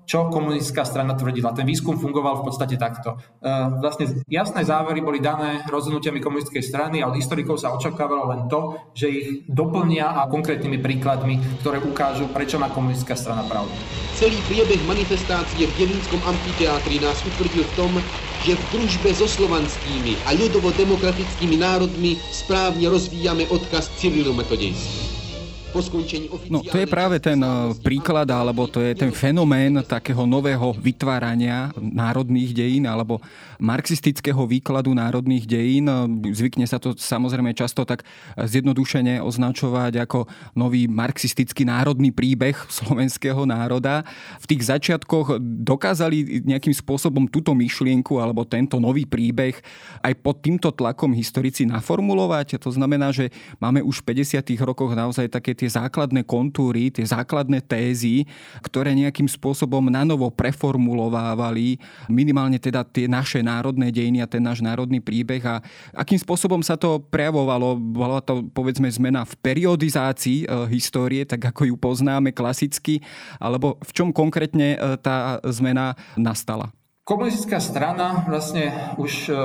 čo 0.03 0.27
komunistická 0.27 0.83
strana 0.83 1.15
tvrdila. 1.15 1.55
Ten 1.55 1.63
výskum 1.63 1.95
fungoval 1.95 2.43
v 2.43 2.45
podstate 2.51 2.75
takto. 2.75 3.15
E, 3.39 3.49
vlastne 3.79 4.21
jasné 4.27 4.67
závery 4.67 4.99
boli 4.99 5.23
dané 5.23 5.63
rozhodnutiami 5.71 6.19
komunistickej 6.19 6.63
strany 6.63 6.99
a 6.99 7.07
od 7.07 7.15
historikov 7.15 7.57
sa 7.57 7.71
očakávalo 7.71 8.27
len 8.35 8.51
to, 8.51 8.75
že 8.91 9.07
ich 9.07 9.27
doplnia 9.47 10.19
a 10.19 10.27
konkrétnymi 10.27 10.83
príkladmi, 10.83 11.63
ktoré 11.63 11.79
ukážu, 11.79 12.27
prečo 12.29 12.59
má 12.59 12.67
komunistická 12.67 13.15
strana 13.15 13.47
pravdu. 13.47 13.71
Celý 14.21 14.37
priebeh 14.45 14.77
manifestácie 14.85 15.65
v 15.65 15.73
Devínskom 15.81 16.21
amfiteátri 16.21 17.01
nás 17.01 17.17
utvrdil 17.25 17.65
v 17.65 17.73
tom, 17.73 17.91
že 18.45 18.57
v 18.57 18.63
družbe 18.73 19.13
so 19.13 19.29
slovanskými 19.29 20.17
a 20.25 20.33
ľudovo-demokratickými 20.33 21.61
národmi 21.61 22.17
správne 22.41 22.89
rozvíjame 22.89 23.45
odkaz 23.53 23.93
Cyrilu 24.01 24.33
No 26.51 26.59
to 26.59 26.77
je 26.77 26.87
práve 26.87 27.17
ten 27.23 27.39
eh, 27.39 27.71
príklad, 27.79 28.27
alebo 28.27 28.67
to 28.67 28.83
je 28.83 28.91
ten 28.91 29.09
fenomén 29.15 29.79
takého 29.87 30.27
nového 30.27 30.75
vytvárania 30.75 31.71
národných 31.79 32.51
dejín, 32.51 32.85
alebo 32.85 33.23
marxistického 33.61 34.43
výkladu 34.49 34.91
národných 34.91 35.45
dejín. 35.45 35.87
Zvykne 36.33 36.65
sa 36.65 36.81
to 36.81 36.97
samozrejme 36.97 37.53
často 37.55 37.85
tak 37.85 38.03
zjednodušene 38.35 39.21
označovať 39.21 40.01
ako 40.03 40.25
nový 40.57 40.89
marxistický 40.89 41.63
národný 41.63 42.09
príbeh 42.11 42.57
slovenského 42.77 43.45
národa. 43.47 44.03
V 44.43 44.45
tých 44.49 44.67
začiatkoch 44.67 45.37
dokázali 45.39 46.43
nejakým 46.43 46.73
spôsobom 46.73 47.29
túto 47.29 47.53
myšlienku 47.55 48.17
alebo 48.17 48.43
tento 48.43 48.81
nový 48.81 49.05
príbeh 49.05 49.55
aj 50.01 50.13
pod 50.19 50.41
týmto 50.41 50.73
tlakom 50.73 51.13
historici 51.13 51.63
naformulovať. 51.69 52.57
To 52.59 52.73
znamená, 52.73 53.13
že 53.13 53.29
máme 53.61 53.85
už 53.85 54.01
v 54.01 54.25
50. 54.25 54.41
rokoch 54.65 54.91
naozaj 54.97 55.29
také 55.29 55.53
tie 55.61 55.69
základné 55.69 56.25
kontúry, 56.25 56.89
tie 56.89 57.05
základné 57.05 57.61
tézy, 57.61 58.25
ktoré 58.65 58.97
nejakým 58.97 59.29
spôsobom 59.29 59.93
nanovo 59.93 60.33
preformulovávali 60.33 61.77
minimálne 62.09 62.57
teda 62.57 62.81
tie 62.81 63.05
naše 63.05 63.45
národné 63.45 63.93
dejiny 63.93 64.25
a 64.25 64.27
ten 64.29 64.41
náš 64.41 64.65
národný 64.65 64.97
príbeh 64.97 65.45
a 65.45 65.61
akým 65.93 66.17
spôsobom 66.17 66.65
sa 66.65 66.73
to 66.73 66.97
prejavovalo. 67.13 67.77
Bola 67.77 68.25
to 68.25 68.49
povedzme 68.49 68.89
zmena 68.89 69.21
v 69.21 69.37
periodizácii 69.37 70.39
e, 70.43 70.65
histórie, 70.73 71.21
tak 71.29 71.53
ako 71.53 71.69
ju 71.69 71.75
poznáme 71.77 72.33
klasicky, 72.33 73.05
alebo 73.37 73.77
v 73.85 73.91
čom 73.93 74.09
konkrétne 74.09 74.73
e, 74.73 74.77
tá 74.97 75.37
zmena 75.45 75.93
nastala? 76.17 76.73
Komunistická 77.05 77.59
strana 77.59 78.23
vlastne 78.25 78.95
už 78.97 79.29
e, 79.29 79.35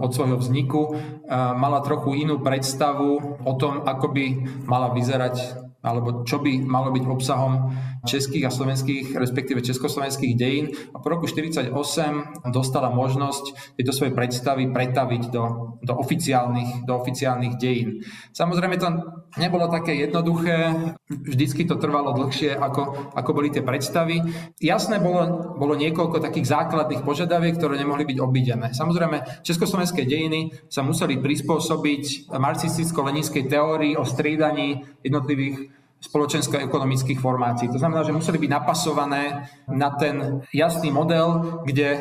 od 0.00 0.10
svojho 0.10 0.40
vzniku 0.40 0.96
mala 1.30 1.84
trochu 1.84 2.16
inú 2.16 2.40
predstavu 2.40 3.38
o 3.44 3.52
tom, 3.60 3.84
ako 3.84 4.06
by 4.10 4.24
mala 4.66 4.90
vyzerať 4.96 5.68
alebo 5.80 6.28
čo 6.28 6.44
by 6.44 6.60
malo 6.60 6.92
byť 6.92 7.02
obsahom 7.08 7.72
českých 8.04 8.48
a 8.48 8.50
slovenských, 8.52 9.16
respektíve 9.16 9.64
československých 9.64 10.36
dejín. 10.36 10.72
A 10.92 11.00
po 11.00 11.12
roku 11.12 11.28
1948 11.28 12.52
dostala 12.52 12.88
možnosť 12.92 13.76
tieto 13.76 13.92
svoje 13.92 14.12
predstavy 14.16 14.72
pretaviť 14.72 15.22
do, 15.28 15.76
do, 15.80 15.92
oficiálnych, 15.96 16.84
do 16.84 16.96
oficiálnych 16.96 17.60
dejín. 17.60 18.04
Samozrejme 18.32 18.76
to 18.80 18.88
nebolo 19.36 19.68
také 19.68 19.96
jednoduché, 19.96 20.72
vždycky 21.08 21.68
to 21.68 21.76
trvalo 21.76 22.16
dlhšie, 22.16 22.56
ako, 22.56 23.12
ako 23.16 23.30
boli 23.32 23.52
tie 23.52 23.64
predstavy. 23.64 24.20
Jasné 24.60 25.00
bolo, 25.00 25.56
bolo 25.56 25.76
niekoľko 25.76 26.24
takých 26.24 26.48
základných 26.48 27.04
požiadaviek, 27.04 27.56
ktoré 27.56 27.76
nemohli 27.80 28.08
byť 28.08 28.18
obidené. 28.20 28.72
Samozrejme, 28.72 29.44
československé 29.44 30.04
dejiny 30.04 30.56
sa 30.72 30.80
museli 30.80 31.20
prispôsobiť 31.20 32.32
marxisticko-leninskej 32.32 33.44
teórii 33.48 33.92
o 33.96 34.04
striedaní 34.08 34.84
jednotlivých 35.04 35.69
spoločensko-ekonomických 36.00 37.20
formácií. 37.20 37.68
To 37.68 37.76
znamená, 37.76 38.00
že 38.08 38.16
museli 38.16 38.40
byť 38.40 38.50
napasované 38.50 39.52
na 39.68 39.92
ten 39.92 40.40
jasný 40.48 40.88
model, 40.88 41.60
kde 41.68 41.88
e, 41.92 42.00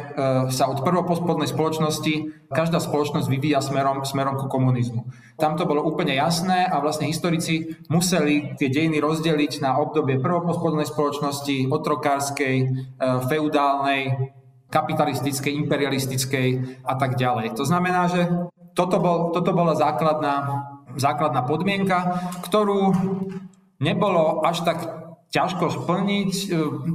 sa 0.55 0.71
od 0.71 0.87
prvopospodnej 0.87 1.51
spoločnosti 1.51 2.47
každá 2.47 2.79
spoločnosť 2.79 3.27
vyvíja 3.27 3.59
smerom, 3.59 4.07
smerom 4.07 4.39
ku 4.39 4.47
komunizmu. 4.47 5.03
Tam 5.35 5.59
to 5.59 5.67
bolo 5.67 5.83
úplne 5.83 6.15
jasné 6.15 6.63
a 6.63 6.79
vlastne 6.79 7.11
historici 7.11 7.75
museli 7.91 8.55
tie 8.55 8.71
dejiny 8.71 9.03
rozdeliť 9.03 9.59
na 9.59 9.75
obdobie 9.75 10.23
prvopospodnej 10.23 10.87
spoločnosti, 10.87 11.67
otrokárskej, 11.67 12.55
e, 12.55 12.67
feudálnej, 13.27 14.31
kapitalistickej, 14.71 15.59
imperialistickej 15.65 16.47
a 16.87 16.93
tak 16.95 17.19
ďalej. 17.19 17.57
To 17.59 17.67
znamená, 17.67 18.07
že 18.07 18.31
toto, 18.79 19.01
bol, 19.03 19.35
toto 19.35 19.51
bola 19.51 19.75
základná, 19.75 20.63
základná 20.95 21.43
podmienka, 21.43 22.21
ktorú 22.47 22.95
nebolo 23.79 24.43
až 24.45 24.61
tak 24.67 24.79
ťažko 25.29 25.65
splniť. 25.69 26.31
E, 26.33 26.45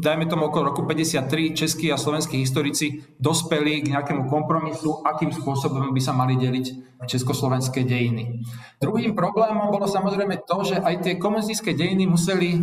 dajme 0.02 0.26
tomu 0.26 0.50
okolo 0.50 0.74
roku 0.74 0.82
53 0.82 1.54
českí 1.54 1.88
a 1.94 1.98
slovenskí 1.98 2.36
historici 2.38 3.02
dospeli 3.22 3.82
k 3.82 3.94
nejakému 3.94 4.26
kompromisu, 4.26 5.06
akým 5.06 5.30
spôsobom 5.30 5.94
by 5.94 6.00
sa 6.02 6.12
mali 6.12 6.34
deliť 6.34 6.98
československé 7.06 7.86
dejiny. 7.86 8.42
Druhým 8.82 9.14
problémom 9.14 9.70
bolo 9.70 9.86
samozrejme 9.86 10.42
to, 10.44 10.58
že 10.66 10.76
aj 10.82 10.94
tie 11.06 11.14
komunistické 11.16 11.78
dejiny 11.78 12.10
museli 12.10 12.58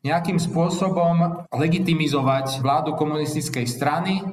nejakým 0.00 0.40
spôsobom 0.40 1.44
legitimizovať 1.52 2.64
vládu 2.64 2.96
komunistickej 2.96 3.66
strany, 3.66 4.22
e, 4.22 4.24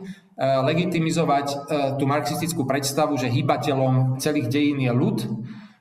legitimizovať 0.46 1.48
e, 1.50 1.56
tú 1.98 2.06
marxistickú 2.06 2.70
predstavu, 2.70 3.18
že 3.18 3.34
hýbateľom 3.34 4.22
celých 4.22 4.48
dejín 4.48 4.78
je 4.78 4.94
ľud. 4.94 5.18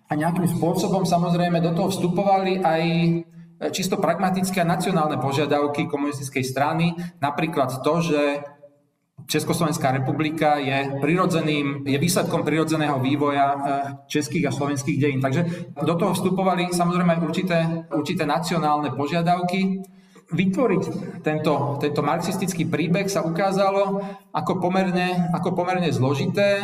A 0.07 0.15
nejakým 0.15 0.47
spôsobom 0.47 1.03
samozrejme 1.05 1.59
do 1.61 1.75
toho 1.75 1.91
vstupovali 1.91 2.63
aj 2.63 2.83
čisto 3.73 3.97
pragmatické 3.97 4.61
a 4.61 4.69
nacionálne 4.69 5.16
požiadavky 5.16 5.88
komunistickej 5.88 6.45
strany, 6.45 6.92
napríklad 7.21 7.81
to, 7.81 7.95
že 8.05 8.23
Československá 9.27 9.90
republika 9.90 10.61
je 10.61 11.03
prirodzeným, 11.03 11.88
je 11.88 11.99
výsledkom 11.99 12.45
prirodzeného 12.45 13.01
vývoja 13.01 13.47
e, 13.49 13.59
českých 14.07 14.53
a 14.53 14.55
slovenských 14.55 15.01
dejín. 15.01 15.25
Takže 15.25 15.73
do 15.73 15.95
toho 15.97 16.12
vstupovali 16.14 16.71
samozrejme 16.71 17.25
určité, 17.25 17.88
určité 17.90 18.29
nacionálne 18.29 18.92
požiadavky. 18.95 19.83
Vytvoriť 20.27 20.83
tento, 21.25 21.81
tento 21.81 22.03
marxistický 22.03 22.69
príbeh 22.69 23.09
sa 23.09 23.25
ukázalo 23.25 24.05
ako 24.31 24.53
pomerne, 24.61 25.33
ako 25.33 25.55
pomerne 25.55 25.90
zložité 25.90 26.62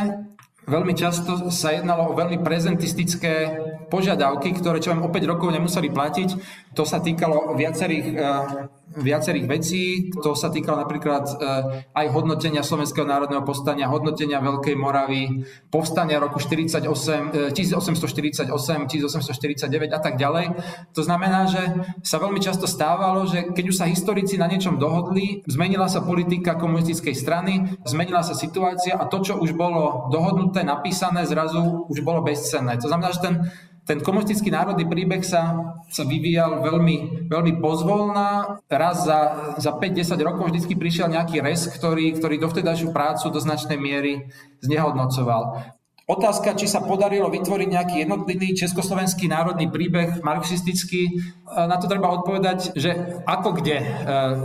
Veľmi 0.63 0.95
často 0.95 1.51
sa 1.51 1.75
jednalo 1.75 2.07
o 2.07 2.15
veľmi 2.15 2.39
prezentistické 2.39 3.59
požiadavky, 3.87 4.51
ktoré 4.55 4.79
čo 4.83 4.95
vám 4.95 5.05
o 5.05 5.13
5 5.13 5.31
rokov 5.31 5.51
nemuseli 5.51 5.89
platiť. 5.91 6.29
To 6.75 6.83
sa 6.83 6.99
týkalo 6.99 7.53
viacerých 7.55 8.07
eh, 8.13 8.23
viacerých 8.93 9.47
vecí. 9.49 9.83
To 10.21 10.35
sa 10.37 10.53
týkalo 10.53 10.85
napríklad 10.85 11.23
eh, 11.25 11.87
aj 11.95 12.05
hodnotenia 12.13 12.61
Slovenského 12.61 13.07
národného 13.07 13.41
povstania, 13.41 13.89
hodnotenia 13.89 14.43
Veľkej 14.43 14.75
Moravy, 14.77 15.47
povstania 15.73 16.21
roku 16.21 16.37
48, 16.37 17.55
1848, 17.55 18.49
1849 18.51 19.97
a 19.97 19.99
tak 19.99 20.19
ďalej. 20.19 20.45
To 20.93 21.01
znamená, 21.01 21.49
že 21.49 21.63
sa 22.05 22.21
veľmi 22.21 22.37
často 22.43 22.69
stávalo, 22.69 23.25
že 23.25 23.49
keď 23.55 23.65
už 23.71 23.75
sa 23.79 23.89
historici 23.89 24.37
na 24.37 24.45
niečom 24.45 24.77
dohodli, 24.77 25.41
zmenila 25.49 25.89
sa 25.89 26.05
politika 26.05 26.59
komunistickej 26.59 27.15
strany, 27.17 27.53
zmenila 27.87 28.21
sa 28.21 28.37
situácia 28.37 28.99
a 28.99 29.09
to, 29.09 29.25
čo 29.25 29.33
už 29.41 29.57
bolo 29.57 30.11
dohodnuté, 30.13 30.61
napísané, 30.61 31.25
zrazu 31.25 31.87
už 31.89 32.05
bolo 32.05 32.21
bezcenné. 32.21 32.77
To 32.77 32.87
znamená, 32.91 33.09
že 33.15 33.25
ten 33.25 33.35
ten 33.83 33.99
komunistický 33.99 34.47
národný 34.47 34.87
príbeh 34.87 35.19
sa, 35.27 35.59
sa 35.91 36.03
vyvíjal 36.07 36.63
veľmi, 36.63 37.27
veľmi 37.27 37.53
pozvolná. 37.59 38.59
Raz 38.71 39.03
za, 39.03 39.19
za 39.59 39.75
5-10 39.75 40.15
rokov 40.23 40.47
vždy 40.47 40.75
prišiel 40.79 41.11
nejaký 41.11 41.43
res, 41.43 41.67
ktorý, 41.67 42.15
ktorý 42.15 42.39
dovtedajšiu 42.39 42.95
prácu 42.95 43.27
do 43.27 43.39
značnej 43.43 43.75
miery 43.75 44.31
znehodnocoval. 44.63 45.75
Otázka, 46.13 46.53
či 46.53 46.69
sa 46.69 46.85
podarilo 46.85 47.25
vytvoriť 47.33 47.69
nejaký 47.73 47.95
jednotlivý 48.05 48.53
československý 48.53 49.25
národný 49.25 49.65
príbeh 49.73 50.21
marxistický, 50.21 51.09
na 51.53 51.77
to 51.81 51.89
treba 51.89 52.13
odpovedať, 52.13 52.77
že 52.77 53.21
ako 53.25 53.49
kde. 53.57 53.77
E, 53.81 53.85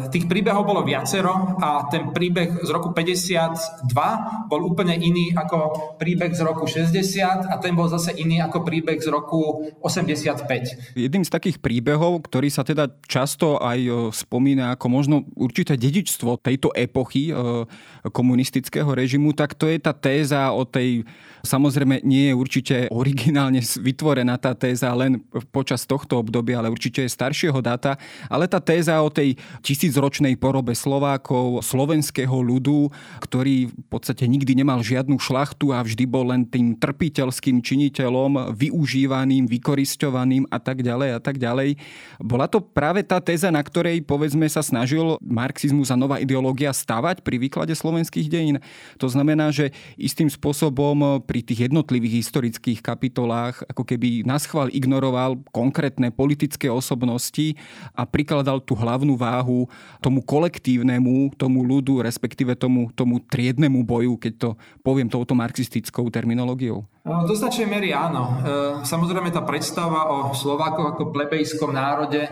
tých 0.09 0.25
príbehov 0.29 0.65
bolo 0.65 0.81
viacero 0.85 1.57
a 1.61 1.85
ten 1.93 2.13
príbeh 2.13 2.65
z 2.65 2.71
roku 2.73 2.93
52 2.97 4.49
bol 4.49 4.61
úplne 4.65 4.97
iný 4.97 5.33
ako 5.37 5.97
príbeh 6.01 6.33
z 6.33 6.41
roku 6.45 6.65
60 6.65 7.53
a 7.53 7.55
ten 7.61 7.77
bol 7.77 7.89
zase 7.89 8.17
iný 8.17 8.41
ako 8.41 8.65
príbeh 8.65 9.01
z 9.01 9.09
roku 9.13 9.69
85. 9.85 10.97
Jedným 10.97 11.25
z 11.25 11.31
takých 11.33 11.61
príbehov, 11.61 12.29
ktorý 12.29 12.49
sa 12.49 12.65
teda 12.65 12.89
často 13.05 13.61
aj 13.61 13.79
e, 13.79 13.91
spomína 14.13 14.77
ako 14.77 14.87
možno 14.89 15.17
určité 15.37 15.77
dedičstvo 15.77 16.41
tejto 16.41 16.73
epochy 16.73 17.29
e, 17.29 17.65
komunistického 18.09 18.89
režimu, 18.89 19.37
tak 19.37 19.53
to 19.53 19.69
je 19.69 19.77
tá 19.77 19.93
téza 19.93 20.49
o 20.53 20.65
tej 20.65 21.05
Samozrejme, 21.43 22.03
nie 22.03 22.31
je 22.31 22.35
určite 22.35 22.77
originálne 22.91 23.63
vytvorená 23.63 24.39
tá 24.39 24.55
téza 24.55 24.91
len 24.95 25.23
počas 25.55 25.87
tohto 25.87 26.19
obdobia, 26.19 26.59
ale 26.59 26.73
určite 26.73 27.05
je 27.05 27.11
staršieho 27.11 27.59
dáta. 27.63 27.95
Ale 28.27 28.51
tá 28.51 28.59
téza 28.59 28.99
o 28.99 29.11
tej 29.11 29.39
tisícročnej 29.63 30.35
porobe 30.39 30.75
Slovákov, 30.75 31.63
slovenského 31.63 32.35
ľudu, 32.35 32.91
ktorý 33.23 33.71
v 33.71 33.87
podstate 33.87 34.27
nikdy 34.27 34.59
nemal 34.59 34.83
žiadnu 34.83 35.19
šlachtu 35.19 35.71
a 35.71 35.83
vždy 35.83 36.05
bol 36.09 36.31
len 36.31 36.47
tým 36.47 36.75
trpiteľským 36.79 37.63
činiteľom, 37.63 38.55
využívaným, 38.55 39.47
vykoristovaným 39.47 40.47
a 40.51 40.59
tak 40.59 40.83
ďalej 40.83 41.11
a 41.17 41.21
tak 41.21 41.37
ďalej. 41.39 41.79
Bola 42.19 42.51
to 42.51 42.63
práve 42.63 43.05
tá 43.07 43.23
téza, 43.23 43.51
na 43.53 43.63
ktorej 43.63 44.03
povedzme 44.03 44.47
sa 44.51 44.63
snažil 44.65 45.19
marxizmus 45.23 45.91
a 45.93 45.97
nová 45.97 46.19
ideológia 46.19 46.75
stavať 46.75 47.23
pri 47.23 47.37
výklade 47.39 47.75
slovenských 47.75 48.27
dejín. 48.27 48.57
To 48.99 49.07
znamená, 49.07 49.51
že 49.55 49.71
istým 49.95 50.31
spôsobom 50.31 51.23
pri 51.29 51.45
tých 51.45 51.69
jednotlivých 51.69 52.25
historických 52.25 52.81
kapitolách 52.81 53.61
ako 53.69 53.85
keby 53.85 54.25
naschval 54.25 54.73
ignoroval 54.73 55.37
konkrétne 55.53 56.09
politické 56.09 56.73
osobnosti 56.73 57.53
a 57.93 58.09
prikladal 58.09 58.65
tú 58.65 58.73
hlavnú 58.73 59.13
váhu 59.21 59.69
tomu 60.01 60.25
kolektívnemu, 60.25 61.37
tomu 61.37 61.69
ľudu, 61.69 62.01
respektíve 62.01 62.57
tomu, 62.57 62.89
tomu 62.97 63.21
triednemu 63.21 63.85
boju, 63.85 64.17
keď 64.17 64.33
to 64.41 64.49
poviem 64.81 65.13
touto 65.13 65.37
marxistickou 65.37 66.09
terminológiou? 66.09 66.89
No, 67.05 67.29
do 67.29 67.37
značnej 67.37 67.69
miery 67.69 67.93
áno. 67.93 68.25
E, 68.25 68.89
samozrejme 68.89 69.29
tá 69.29 69.45
predstava 69.45 70.09
o 70.09 70.33
Slovákoch 70.33 70.97
ako 70.97 71.13
plebejskom 71.13 71.77
národe, 71.77 72.25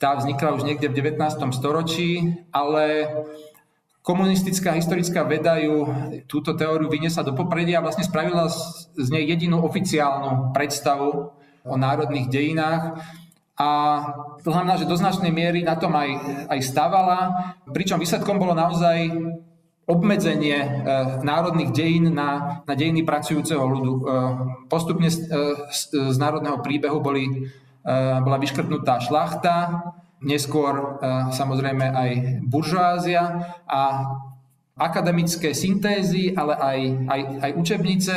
tá 0.00 0.16
vznikla 0.16 0.56
už 0.56 0.64
niekde 0.64 0.88
v 0.88 1.12
19. 1.12 1.20
storočí, 1.52 2.40
ale 2.48 3.04
komunistická 4.00 4.72
historická 4.72 5.24
veda 5.28 5.60
ju 5.60 5.84
túto 6.24 6.56
teóriu 6.56 6.88
vyniesla 6.88 7.20
do 7.20 7.36
popredia 7.36 7.78
a 7.80 7.84
vlastne 7.84 8.04
spravila 8.04 8.48
z 8.96 9.08
nej 9.12 9.28
jedinú 9.28 9.60
oficiálnu 9.60 10.56
predstavu 10.56 11.36
o 11.64 11.74
národných 11.76 12.32
dejinách. 12.32 12.96
A 13.60 13.68
to 14.40 14.48
znamená, 14.56 14.80
že 14.80 14.88
do 14.88 14.96
značnej 14.96 15.28
miery 15.28 15.60
na 15.60 15.76
tom 15.76 15.92
aj, 15.92 16.08
aj 16.48 16.60
stavala, 16.64 17.18
pričom 17.68 18.00
výsledkom 18.00 18.40
bolo 18.40 18.56
naozaj 18.56 19.12
obmedzenie 19.84 20.56
e, 20.56 20.68
národných 21.20 21.74
dejín 21.74 22.14
na, 22.14 22.62
na 22.64 22.74
dejiny 22.78 23.04
pracujúceho 23.04 23.60
ľudu. 23.60 23.92
E, 23.92 24.02
postupne 24.70 25.12
z, 25.12 25.28
e, 25.28 25.36
z, 25.68 25.80
z 25.92 26.16
národného 26.16 26.62
príbehu 26.64 27.04
boli, 27.04 27.26
e, 27.26 27.90
bola 28.24 28.40
vyškrtnutá 28.40 29.02
šlachta, 29.02 29.82
neskôr 30.20 30.72
e, 30.76 30.84
samozrejme 31.32 31.86
aj 31.86 32.10
buržoázia 32.44 33.22
a 33.64 33.80
akademické 34.80 35.52
syntézy, 35.52 36.32
ale 36.32 36.56
aj, 36.56 36.78
aj, 37.04 37.20
aj 37.44 37.50
učebnice 37.60 38.14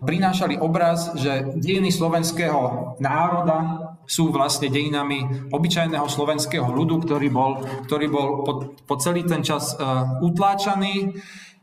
prinášali 0.00 0.56
obraz, 0.56 1.12
že 1.20 1.44
dejiny 1.60 1.92
slovenského 1.92 2.96
národa 3.04 3.92
sú 4.08 4.32
vlastne 4.32 4.72
dejinami 4.72 5.52
obyčajného 5.52 6.08
slovenského 6.08 6.64
ľudu, 6.72 7.04
ktorý 7.04 7.28
bol, 7.28 7.60
ktorý 7.84 8.06
bol 8.08 8.28
po, 8.48 8.52
po 8.88 8.94
celý 8.96 9.28
ten 9.28 9.44
čas 9.44 9.76
uh, 9.76 10.16
utláčaný. 10.24 11.12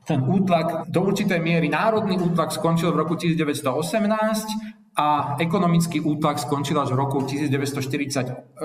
Ten 0.04 0.20
útlak 0.20 0.92
do 0.92 1.00
určitej 1.08 1.40
miery, 1.40 1.72
národný 1.72 2.20
útlak 2.20 2.52
skončil 2.52 2.92
v 2.92 3.08
roku 3.08 3.16
1918 3.16 4.83
a 4.94 5.42
ekonomický 5.42 6.06
útlak 6.06 6.38
skončil 6.38 6.78
až 6.78 6.94
v 6.94 7.02
roku 7.02 7.26
1948 7.26 8.62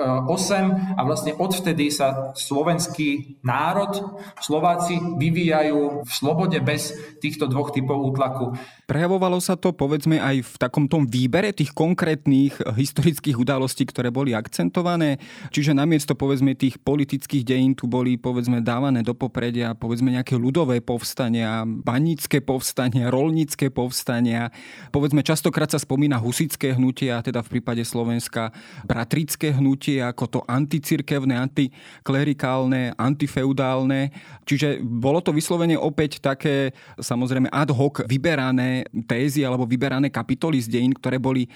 a 0.94 1.00
vlastne 1.08 1.32
odvtedy 1.32 1.88
sa 1.88 2.36
slovenský 2.36 3.40
národ, 3.40 4.20
Slováci 4.36 5.00
vyvíjajú 5.00 6.04
v 6.04 6.10
slobode 6.12 6.60
bez 6.60 6.92
týchto 7.24 7.48
dvoch 7.48 7.72
typov 7.72 7.96
útlaku. 8.12 8.52
Prejavovalo 8.84 9.40
sa 9.40 9.56
to 9.56 9.72
povedzme 9.72 10.20
aj 10.20 10.44
v 10.44 10.54
takom 10.60 10.84
tom 10.84 11.08
výbere 11.08 11.56
tých 11.56 11.72
konkrétnych 11.72 12.60
historických 12.76 13.40
udalostí, 13.40 13.88
ktoré 13.88 14.12
boli 14.12 14.36
akcentované. 14.36 15.16
Čiže 15.48 15.72
namiesto 15.72 16.12
povedzme 16.12 16.52
tých 16.52 16.76
politických 16.80 17.44
dejín 17.44 17.72
tu 17.72 17.88
boli 17.88 18.20
povedzme 18.20 18.60
dávané 18.60 19.00
do 19.00 19.16
popredia 19.16 19.72
povedzme 19.72 20.12
nejaké 20.12 20.36
ľudové 20.36 20.84
povstania, 20.84 21.64
banícke 21.64 22.44
povstania, 22.44 23.08
rolnícke 23.08 23.72
povstania. 23.72 24.52
Povedzme 24.92 25.24
častokrát 25.24 25.72
sa 25.72 25.80
spomína 25.80 26.17
husické 26.20 26.74
hnutie 26.76 27.08
a 27.08 27.24
teda 27.24 27.40
v 27.40 27.58
prípade 27.58 27.82
Slovenska 27.82 28.52
bratrické 28.84 29.54
hnutie 29.54 30.02
ako 30.04 30.24
to 30.28 30.40
anticirkevné, 30.44 31.34
antiklerikálne, 31.38 32.94
antifeudálne. 32.98 34.12
Čiže 34.44 34.82
bolo 34.82 35.24
to 35.24 35.32
vyslovene 35.32 35.78
opäť 35.78 36.20
také 36.20 36.76
samozrejme 37.00 37.48
ad 37.48 37.70
hoc 37.72 38.04
vyberané 38.04 38.86
tézy 39.08 39.42
alebo 39.42 39.64
vyberané 39.64 40.12
kapitoly 40.12 40.60
z 40.60 40.68
dejín, 40.68 40.92
ktoré 40.92 41.16
boli 41.16 41.46
e, 41.46 41.50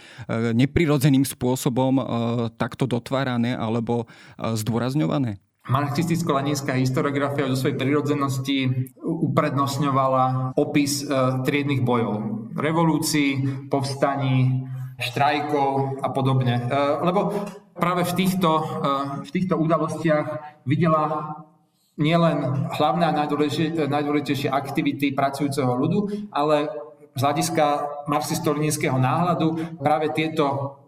neprirodzeným 0.56 1.26
spôsobom 1.26 1.98
e, 1.98 2.04
takto 2.56 2.88
dotvárané 2.88 3.54
alebo 3.54 4.04
e, 4.04 4.06
zdôrazňované? 4.56 5.51
Marxisticko-leninská 5.62 6.74
historiografia 6.74 7.46
zo 7.46 7.54
svojej 7.54 7.78
prirodzenosti 7.78 8.90
uprednostňovala 8.98 10.58
opis 10.58 11.06
triednych 11.46 11.86
bojov, 11.86 12.50
revolúcií, 12.58 13.46
povstaní, 13.70 14.66
štrajkov 14.98 16.02
a 16.02 16.08
podobne. 16.10 16.66
Lebo 17.06 17.46
práve 17.78 18.02
v 18.02 18.12
týchto, 18.18 18.50
v 19.22 19.30
týchto 19.30 19.54
udalostiach 19.54 20.26
videla 20.66 21.38
nielen 21.94 22.66
hlavné 22.72 23.04
a 23.06 23.14
najdôležitejšie 23.86 24.48
aktivity 24.50 25.14
pracujúceho 25.14 25.70
ľudu, 25.78 26.30
ale 26.32 26.70
z 27.12 27.20
hľadiska 27.20 27.66
marxisto-leninského 28.08 28.96
náhľadu 28.96 29.76
práve 29.76 30.08
tieto 30.16 30.78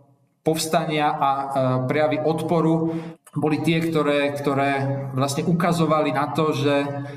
povstania 0.44 1.08
a 1.08 1.30
e, 1.32 1.46
prejavy 1.88 2.20
odporu 2.20 2.92
boli 3.34 3.58
tie, 3.66 3.82
ktoré, 3.82 4.30
ktoré 4.34 4.72
vlastne 5.12 5.42
ukazovali 5.42 6.14
na 6.14 6.30
to, 6.30 6.54
že, 6.54 6.76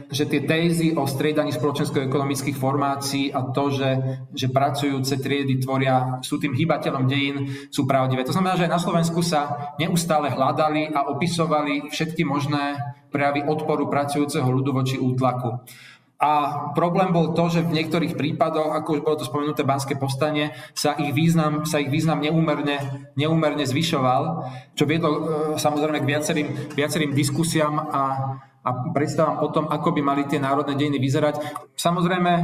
že 0.09 0.25
tie 0.25 0.41
tézy 0.43 0.97
o 0.97 1.05
striedaní 1.05 1.53
spoločensko-ekonomických 1.53 2.57
formácií 2.57 3.29
a 3.29 3.53
to, 3.53 3.69
že, 3.69 3.89
že 4.33 4.49
pracujúce 4.49 5.21
triedy 5.21 5.61
tvoria, 5.61 6.17
sú 6.25 6.41
tým 6.41 6.57
hýbateľom 6.57 7.05
dejín, 7.05 7.35
sú 7.69 7.85
pravdivé. 7.85 8.25
To 8.25 8.33
znamená, 8.33 8.57
že 8.57 8.65
aj 8.65 8.73
na 8.73 8.81
Slovensku 8.81 9.21
sa 9.21 9.73
neustále 9.77 10.33
hľadali 10.33 10.89
a 10.89 11.05
opisovali 11.05 11.93
všetky 11.93 12.25
možné 12.25 12.81
prejavy 13.13 13.45
odporu 13.45 13.87
pracujúceho 13.87 14.45
ľudu 14.49 14.73
voči 14.73 14.97
útlaku. 14.97 15.63
A 16.17 16.73
problém 16.73 17.13
bol 17.13 17.37
to, 17.37 17.45
že 17.45 17.61
v 17.61 17.77
niektorých 17.77 18.17
prípadoch, 18.17 18.73
ako 18.73 18.89
už 18.97 19.01
bolo 19.05 19.21
to 19.21 19.29
spomenuté 19.29 19.61
Banské 19.61 19.93
povstanie, 19.93 20.49
sa 20.73 20.97
ich 20.97 21.13
význam, 21.13 21.61
sa 21.69 21.77
ich 21.77 21.93
význam 21.93 22.17
neúmerne, 22.17 23.09
neúmerne 23.13 23.61
zvyšoval, 23.61 24.49
čo 24.73 24.89
viedlo 24.89 25.09
e, 25.13 25.21
samozrejme 25.61 26.01
k 26.01 26.09
viacerým, 26.09 26.47
viacerým 26.73 27.13
diskusiám 27.13 27.73
a, 27.77 28.01
a 28.67 28.91
predstavám 28.91 29.39
o 29.39 29.47
tom, 29.47 29.71
ako 29.71 29.95
by 29.95 30.01
mali 30.03 30.23
tie 30.27 30.43
národné 30.43 30.75
dejiny 30.75 30.99
vyzerať. 30.99 31.39
Samozrejme, 31.71 32.31
e, 32.35 32.43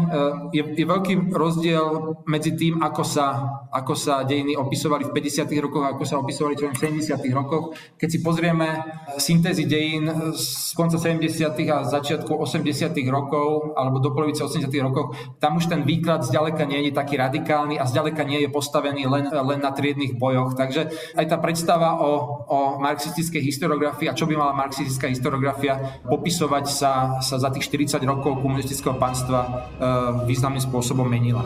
je, 0.55 0.63
je 0.79 0.85
veľký 0.87 1.35
rozdiel 1.35 2.15
medzi 2.31 2.55
tým, 2.55 2.79
ako 2.79 3.03
sa, 3.03 3.27
ako 3.67 3.91
sa 3.91 4.23
dejiny 4.23 4.55
opisovali 4.55 5.03
v 5.03 5.11
50. 5.11 5.51
rokoch 5.59 5.83
a 5.83 5.91
ako 5.99 6.03
sa 6.07 6.15
opisovali 6.23 6.55
v 6.55 6.79
70. 6.79 7.19
rokoch. 7.35 7.75
Keď 7.99 8.07
si 8.07 8.19
pozrieme 8.23 8.79
syntézy 9.19 9.67
dejín 9.67 10.07
z 10.31 10.71
konca 10.77 10.95
70. 10.95 11.43
a 11.67 11.83
začiatku 11.83 12.31
80. 12.31 12.95
rokov 13.11 13.75
alebo 13.75 13.99
do 13.99 14.15
polovice 14.15 14.47
80. 14.47 14.71
rokov, 14.79 15.17
tam 15.43 15.59
už 15.59 15.67
ten 15.67 15.83
výklad 15.83 16.23
zďaleka 16.23 16.63
nie 16.63 16.87
je 16.87 16.91
taký 16.95 17.19
radikálny 17.19 17.75
a 17.75 17.83
zďaleka 17.83 18.23
nie 18.23 18.47
je 18.47 18.49
postavený 18.53 19.11
len, 19.11 19.27
len 19.27 19.59
na 19.59 19.75
triednych 19.75 20.15
bojoch. 20.15 20.55
Takže 20.55 20.87
aj 21.19 21.25
tá 21.27 21.35
predstava 21.41 21.99
o, 21.99 22.11
o 22.47 22.59
marxistickej 22.79 23.43
historiografii 23.43 24.07
a 24.07 24.15
čo 24.15 24.23
by 24.29 24.39
mala 24.39 24.55
marxistická 24.55 25.11
historiografia 25.11 25.99
popisovať 26.13 26.65
sa, 26.69 26.91
sa 27.25 27.35
za 27.41 27.49
tých 27.49 27.65
40 27.73 27.97
rokov 28.05 28.37
komunistického 28.45 28.93
pánstva 29.01 29.41
e, 29.41 29.49
významným 30.29 30.61
spôsobom 30.61 31.09
menila. 31.09 31.41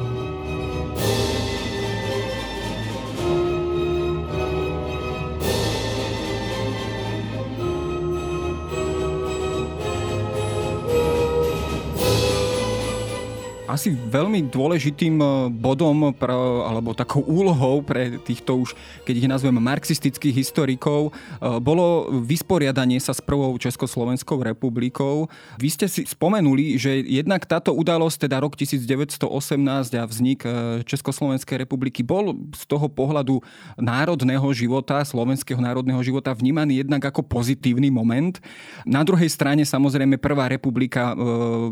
Asi 13.78 13.94
veľmi 13.94 14.50
dôležitým 14.50 15.16
e, 15.22 15.26
bodom 15.54 16.10
pre, 16.18 16.34
alebo 16.66 16.98
takou 16.98 17.22
úlohou 17.22 17.86
pre 17.86 18.18
týchto 18.18 18.58
už, 18.66 18.74
keď 19.06 19.14
ich 19.14 19.30
nazvem 19.30 19.54
marxistických 19.54 20.34
historikov, 20.34 21.14
e, 21.14 21.62
bolo 21.62 22.10
vysporiadanie 22.26 22.98
sa 22.98 23.14
s 23.14 23.22
prvou 23.22 23.54
Československou 23.62 24.42
republikou. 24.42 25.30
Vy 25.62 25.70
ste 25.70 25.86
si 25.86 26.10
spomenuli, 26.10 26.82
že 26.82 27.06
jednak 27.06 27.46
táto 27.46 27.70
udalosť, 27.78 28.26
teda 28.26 28.42
rok 28.42 28.58
1918 28.58 29.30
a 29.94 30.04
vznik 30.10 30.42
e, 30.42 30.82
Československej 30.82 31.62
republiky 31.62 32.02
bol 32.02 32.34
z 32.58 32.66
toho 32.66 32.90
pohľadu 32.90 33.46
národného 33.78 34.50
života, 34.58 35.06
slovenského 35.06 35.62
národného 35.62 36.02
života 36.02 36.34
vnímaný 36.34 36.82
jednak 36.82 37.14
ako 37.14 37.22
pozitívny 37.22 37.94
moment. 37.94 38.42
Na 38.90 39.06
druhej 39.06 39.30
strane 39.30 39.62
samozrejme 39.62 40.18
prvá 40.18 40.50
republika 40.50 41.14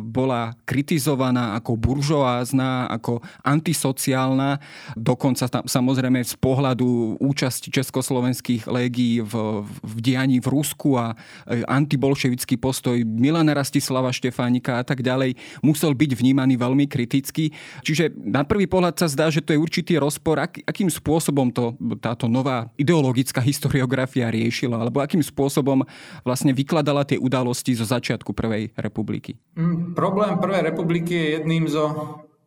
bola 0.03 0.53
kritizovaná 0.67 1.55
ako 1.57 1.79
buržoázna, 1.95 2.91
ako 2.91 3.23
antisociálna, 3.47 4.59
dokonca 4.99 5.47
tam, 5.47 5.63
samozrejme 5.63 6.19
z 6.27 6.35
pohľadu 6.35 7.15
účasti 7.23 7.71
československých 7.71 8.67
légií 8.67 9.23
v, 9.23 9.63
v 9.63 9.93
dianí 10.03 10.43
v 10.43 10.51
Rusku 10.51 10.99
a 10.99 11.15
e, 11.47 11.63
antibolševický 11.63 12.59
postoj 12.59 12.99
Milana 13.07 13.55
Rastislava 13.55 14.11
Štefánika 14.11 14.81
a 14.81 14.83
tak 14.83 14.99
ďalej 14.99 15.39
musel 15.63 15.95
byť 15.95 16.11
vnímaný 16.19 16.59
veľmi 16.59 16.85
kriticky. 16.91 17.55
Čiže 17.79 18.11
na 18.11 18.43
prvý 18.43 18.67
pohľad 18.67 18.99
sa 18.99 19.07
zdá, 19.07 19.31
že 19.31 19.39
to 19.39 19.55
je 19.55 19.63
určitý 19.63 19.95
rozpor, 19.95 20.43
ak, 20.43 20.67
akým 20.67 20.91
spôsobom 20.91 21.47
to 21.55 21.71
táto 22.03 22.27
nová 22.27 22.67
ideologická 22.75 23.39
historiografia 23.39 24.27
riešila, 24.27 24.83
alebo 24.83 24.99
akým 24.99 25.23
spôsobom 25.23 25.87
vlastne 26.27 26.51
vykladala 26.51 27.07
tie 27.07 27.15
udalosti 27.15 27.77
zo 27.77 27.87
začiatku 27.87 28.35
Prvej 28.35 28.75
republiky. 28.75 29.39
Mm, 29.55 29.95
problém 29.95 30.35
Prvej 30.41 30.61
republiky 30.67 31.13
je 31.13 31.27
jedným 31.39 31.63
zo 31.75 31.85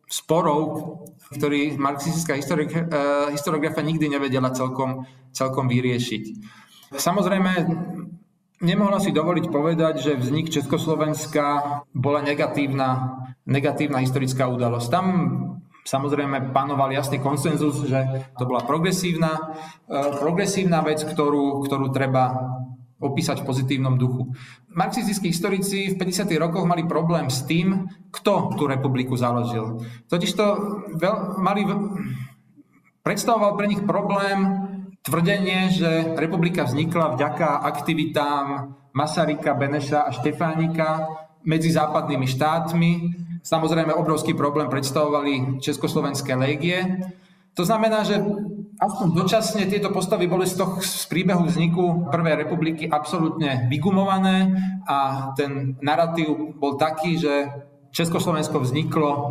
sporov, 0.09 0.59
ktorý 1.29 1.77
marxistická 1.77 2.33
eh, 2.33 2.41
historiografia 3.29 3.85
nikdy 3.85 4.09
nevedela 4.09 4.49
celkom, 4.49 5.05
celkom 5.29 5.69
vyriešiť. 5.69 6.23
Samozrejme, 6.97 7.51
nemohla 8.65 8.97
si 8.97 9.13
dovoliť 9.13 9.45
povedať, 9.53 10.01
že 10.01 10.17
vznik 10.17 10.49
Československa 10.49 11.45
bola 11.93 12.25
negatívna, 12.25 13.21
negatívna 13.45 14.01
historická 14.01 14.49
udalosť. 14.49 14.87
Tam 14.89 15.05
samozrejme 15.85 16.49
panoval 16.49 16.89
jasný 16.89 17.21
konsenzus, 17.21 17.85
že 17.85 18.25
to 18.41 18.49
bola 18.49 18.65
progresívna, 18.65 19.53
eh, 19.85 20.09
progresívna 20.17 20.81
vec, 20.81 21.05
ktorú, 21.05 21.61
ktorú 21.69 21.93
treba 21.93 22.33
opísať 22.99 23.41
v 23.41 23.47
pozitívnom 23.47 23.95
duchu. 23.95 24.27
Marxistickí 24.75 25.31
historici 25.31 25.95
v 25.95 25.99
50. 25.99 26.35
rokoch 26.35 26.67
mali 26.67 26.83
problém 26.83 27.31
s 27.31 27.47
tým, 27.47 27.87
kto 28.11 28.59
tú 28.59 28.67
republiku 28.67 29.15
založil. 29.15 29.79
Totiž 30.11 30.31
to 30.35 30.45
veľ, 30.99 31.39
mali, 31.39 31.63
predstavoval 33.01 33.55
pre 33.55 33.71
nich 33.71 33.81
problém 33.87 34.67
tvrdenie, 35.01 35.71
že 35.71 36.13
republika 36.19 36.67
vznikla 36.67 37.15
vďaka 37.15 37.63
aktivitám 37.63 38.75
Masaryka, 38.91 39.55
Beneša 39.55 40.05
a 40.05 40.11
Štefánika 40.11 41.07
medzi 41.47 41.71
západnými 41.71 42.27
štátmi. 42.27 42.91
Samozrejme, 43.39 43.95
obrovský 43.95 44.35
problém 44.35 44.67
predstavovali 44.67 45.63
Československé 45.63 46.35
légie. 46.35 46.83
To 47.55 47.63
znamená, 47.63 48.03
že 48.03 48.19
aspoň 48.79 49.07
dočasne 49.11 49.67
tieto 49.67 49.91
postavy 49.91 50.31
boli 50.31 50.47
z, 50.47 50.55
toho, 50.55 50.79
z 50.79 51.05
príbehu 51.11 51.43
vzniku 51.43 52.07
Prvej 52.07 52.47
republiky 52.47 52.87
absolútne 52.87 53.67
vygumované 53.67 54.55
a 54.87 55.29
ten 55.35 55.75
narratív 55.83 56.55
bol 56.55 56.79
taký, 56.79 57.19
že 57.19 57.51
Československo 57.91 58.61
vzniklo 58.61 59.11
e, 59.11 59.21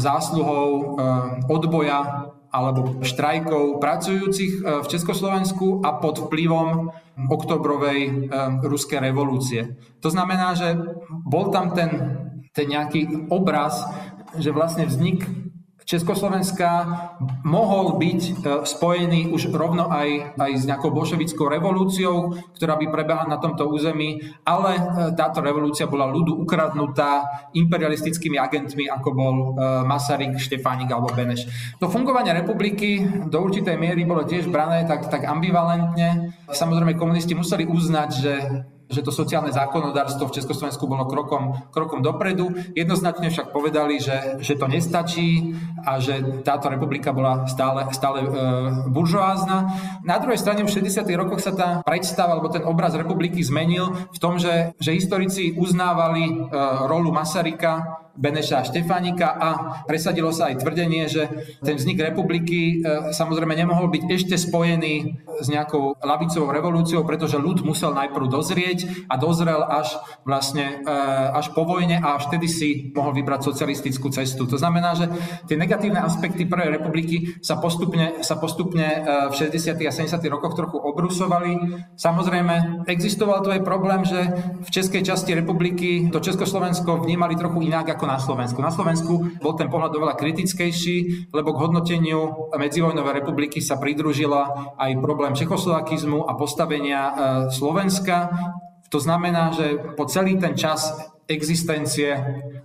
zásluhou 0.00 0.68
e, 0.72 0.82
odboja 1.52 2.32
alebo 2.54 3.02
štrajkov 3.04 3.78
pracujúcich 3.82 4.52
e, 4.58 4.60
v 4.82 4.86
Československu 4.88 5.84
a 5.84 6.00
pod 6.00 6.26
vplyvom 6.26 6.90
oktobrovej 7.30 8.26
ruskej 8.66 8.98
revolúcie. 8.98 9.78
To 10.02 10.10
znamená, 10.10 10.58
že 10.58 10.74
bol 11.22 11.54
tam 11.54 11.70
ten, 11.70 11.90
ten 12.50 12.66
nejaký 12.66 13.30
obraz, 13.30 13.86
že 14.34 14.50
vlastne 14.50 14.90
vznik 14.90 15.43
Československa 15.84 16.68
mohol 17.44 18.00
byť 18.00 18.20
e, 18.24 18.32
spojený 18.64 19.28
už 19.28 19.52
rovno 19.52 19.92
aj, 19.92 20.32
aj 20.40 20.52
s 20.56 20.64
nejakou 20.64 20.88
bolševickou 20.88 21.44
revolúciou, 21.44 22.32
ktorá 22.56 22.80
by 22.80 22.88
prebehla 22.88 23.28
na 23.28 23.36
tomto 23.36 23.68
území, 23.68 24.24
ale 24.48 24.80
e, 24.80 24.82
táto 25.12 25.44
revolúcia 25.44 25.84
bola 25.84 26.08
ľudu 26.08 26.40
ukradnutá 26.40 27.28
imperialistickými 27.52 28.40
agentmi, 28.40 28.88
ako 28.88 29.08
bol 29.12 29.34
e, 29.36 29.46
Masaryk, 29.84 30.40
Štefánik 30.40 30.88
alebo 30.88 31.12
Beneš. 31.12 31.44
To 31.76 31.92
fungovanie 31.92 32.32
republiky 32.32 33.04
do 33.28 33.44
určitej 33.44 33.76
miery 33.76 34.08
bolo 34.08 34.24
tiež 34.24 34.48
brané 34.48 34.88
tak, 34.88 35.12
tak 35.12 35.28
ambivalentne. 35.28 36.32
Samozrejme, 36.48 36.96
komunisti 36.96 37.36
museli 37.36 37.68
uznať, 37.68 38.10
že 38.16 38.32
že 38.88 39.00
to 39.00 39.10
sociálne 39.10 39.48
zákonodárstvo 39.48 40.28
v 40.28 40.36
Československu 40.40 40.84
bolo 40.84 41.08
krokom, 41.08 41.72
krokom 41.72 42.04
dopredu. 42.04 42.52
Jednoznačne 42.76 43.32
však 43.32 43.50
povedali, 43.50 43.96
že, 44.00 44.40
že 44.44 44.54
to 44.60 44.68
nestačí 44.68 45.56
a 45.84 45.96
že 46.00 46.44
táto 46.44 46.68
republika 46.68 47.16
bola 47.16 47.48
stále, 47.48 47.88
stále 47.96 48.24
e, 48.24 48.28
buržoázna. 48.92 49.56
Na 50.04 50.20
druhej 50.20 50.40
strane 50.40 50.68
v 50.68 50.72
60. 50.72 51.04
rokoch 51.16 51.40
sa 51.40 51.52
tá 51.56 51.68
predstava 51.80 52.36
alebo 52.36 52.52
ten 52.52 52.64
obraz 52.64 52.92
republiky 52.92 53.40
zmenil 53.40 53.92
v 54.12 54.18
tom, 54.20 54.36
že, 54.36 54.76
že 54.76 54.96
historici 54.96 55.56
uznávali 55.56 56.24
e, 56.28 56.32
rolu 56.84 57.08
Masaryka 57.08 58.03
Beneša 58.14 58.62
a 58.62 58.66
Štefánika 58.66 59.28
a 59.34 59.48
presadilo 59.90 60.30
sa 60.30 60.54
aj 60.54 60.62
tvrdenie, 60.62 61.10
že 61.10 61.26
ten 61.66 61.74
vznik 61.74 61.98
republiky 61.98 62.78
e, 62.78 63.10
samozrejme 63.10 63.58
nemohol 63.58 63.90
byť 63.90 64.02
ešte 64.06 64.36
spojený 64.38 65.18
s 65.42 65.46
nejakou 65.50 65.98
lavicovou 65.98 66.54
revolúciou, 66.54 67.02
pretože 67.02 67.42
ľud 67.42 67.66
musel 67.66 67.90
najprv 67.90 68.30
dozrieť 68.30 69.10
a 69.10 69.18
dozrel 69.18 69.66
až 69.66 69.98
vlastne 70.22 70.86
e, 70.86 70.94
až 71.34 71.50
po 71.58 71.66
vojne 71.66 71.98
a 71.98 72.14
až 72.14 72.30
vtedy 72.30 72.46
si 72.46 72.68
mohol 72.94 73.18
vybrať 73.18 73.50
socialistickú 73.50 74.14
cestu. 74.14 74.46
To 74.46 74.54
znamená, 74.54 74.94
že 74.94 75.10
tie 75.50 75.58
negatívne 75.58 75.98
aspekty 75.98 76.46
Prvej 76.46 76.70
republiky 76.70 77.34
sa 77.42 77.58
postupne, 77.58 78.22
sa 78.22 78.38
postupne 78.38 78.86
e, 78.86 78.98
v 79.30 79.34
60. 79.34 79.74
a 79.74 79.92
70. 79.92 80.22
rokoch 80.30 80.54
trochu 80.54 80.78
obrusovali. 80.78 81.82
Samozrejme, 81.98 82.86
existoval 82.86 83.42
tu 83.42 83.50
aj 83.50 83.66
problém, 83.66 84.06
že 84.06 84.22
v 84.62 84.68
českej 84.70 85.02
časti 85.02 85.34
republiky 85.34 86.14
to 86.14 86.22
Československo 86.22 87.02
vnímali 87.02 87.34
trochu 87.34 87.66
inak 87.66 87.96
ako 87.98 88.03
ako 88.04 88.12
na 88.12 88.20
Slovensku. 88.20 88.58
Na 88.60 88.68
Slovensku 88.68 89.12
bol 89.40 89.56
ten 89.56 89.72
pohľad 89.72 89.96
oveľa 89.96 90.20
kritickejší, 90.20 91.32
lebo 91.32 91.56
k 91.56 91.62
hodnoteniu 91.64 92.52
medzivojnovej 92.52 93.24
republiky 93.24 93.64
sa 93.64 93.80
pridružila 93.80 94.76
aj 94.76 95.00
problém 95.00 95.32
čechoslovakizmu 95.32 96.28
a 96.28 96.36
postavenia 96.36 97.00
e, 97.00 97.12
Slovenska. 97.48 98.28
To 98.92 99.00
znamená, 99.00 99.56
že 99.56 99.96
po 99.96 100.04
celý 100.04 100.36
ten 100.36 100.52
čas 100.52 100.92
existencie 101.24 102.12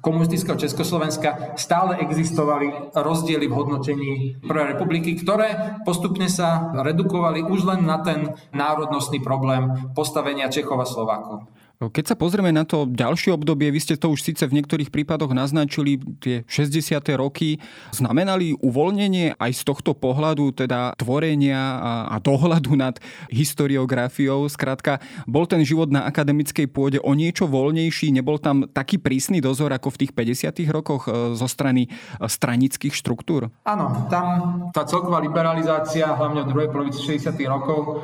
komunistického 0.04 0.60
Československa 0.60 1.56
stále 1.56 2.04
existovali 2.04 2.92
rozdiely 2.92 3.48
v 3.48 3.56
hodnotení 3.56 4.12
Prvej 4.44 4.76
republiky, 4.76 5.16
ktoré 5.16 5.80
postupne 5.88 6.28
sa 6.28 6.76
redukovali 6.76 7.48
už 7.48 7.64
len 7.64 7.88
na 7.88 8.04
ten 8.04 8.36
národnostný 8.52 9.24
problém 9.24 9.96
postavenia 9.96 10.52
Čechov 10.52 10.84
a 10.84 10.88
Slovákov. 10.88 11.48
Keď 11.80 12.12
sa 12.12 12.20
pozrieme 12.20 12.52
na 12.52 12.68
to 12.68 12.84
ďalšie 12.84 13.32
obdobie, 13.32 13.72
vy 13.72 13.80
ste 13.80 13.96
to 13.96 14.12
už 14.12 14.20
síce 14.20 14.44
v 14.44 14.60
niektorých 14.60 14.92
prípadoch 14.92 15.32
naznačili, 15.32 15.96
tie 16.20 16.44
60. 16.44 16.76
roky 17.16 17.64
znamenali 17.96 18.52
uvoľnenie 18.60 19.40
aj 19.40 19.52
z 19.56 19.62
tohto 19.64 19.96
pohľadu, 19.96 20.60
teda 20.60 20.92
tvorenia 21.00 21.80
a, 22.12 22.20
dohľadu 22.20 22.76
nad 22.76 23.00
historiografiou. 23.32 24.44
Skrátka, 24.52 25.00
bol 25.24 25.48
ten 25.48 25.64
život 25.64 25.88
na 25.88 26.04
akademickej 26.04 26.68
pôde 26.68 27.00
o 27.00 27.16
niečo 27.16 27.48
voľnejší, 27.48 28.12
nebol 28.12 28.44
tam 28.44 28.68
taký 28.68 29.00
prísny 29.00 29.40
dozor 29.40 29.72
ako 29.72 29.96
v 29.96 30.00
tých 30.04 30.12
50. 30.12 30.76
rokoch 30.76 31.08
e, 31.08 31.32
zo 31.40 31.48
strany 31.48 31.88
e, 31.88 32.28
stranických 32.28 32.92
štruktúr? 32.92 33.48
Áno, 33.64 34.04
tam 34.12 34.28
tá 34.76 34.84
celková 34.84 35.24
liberalizácia, 35.24 36.12
hlavne 36.12 36.44
v 36.44 36.50
druhej 36.52 36.70
polovici 36.76 37.00
60. 37.08 37.40
rokov, 37.48 38.04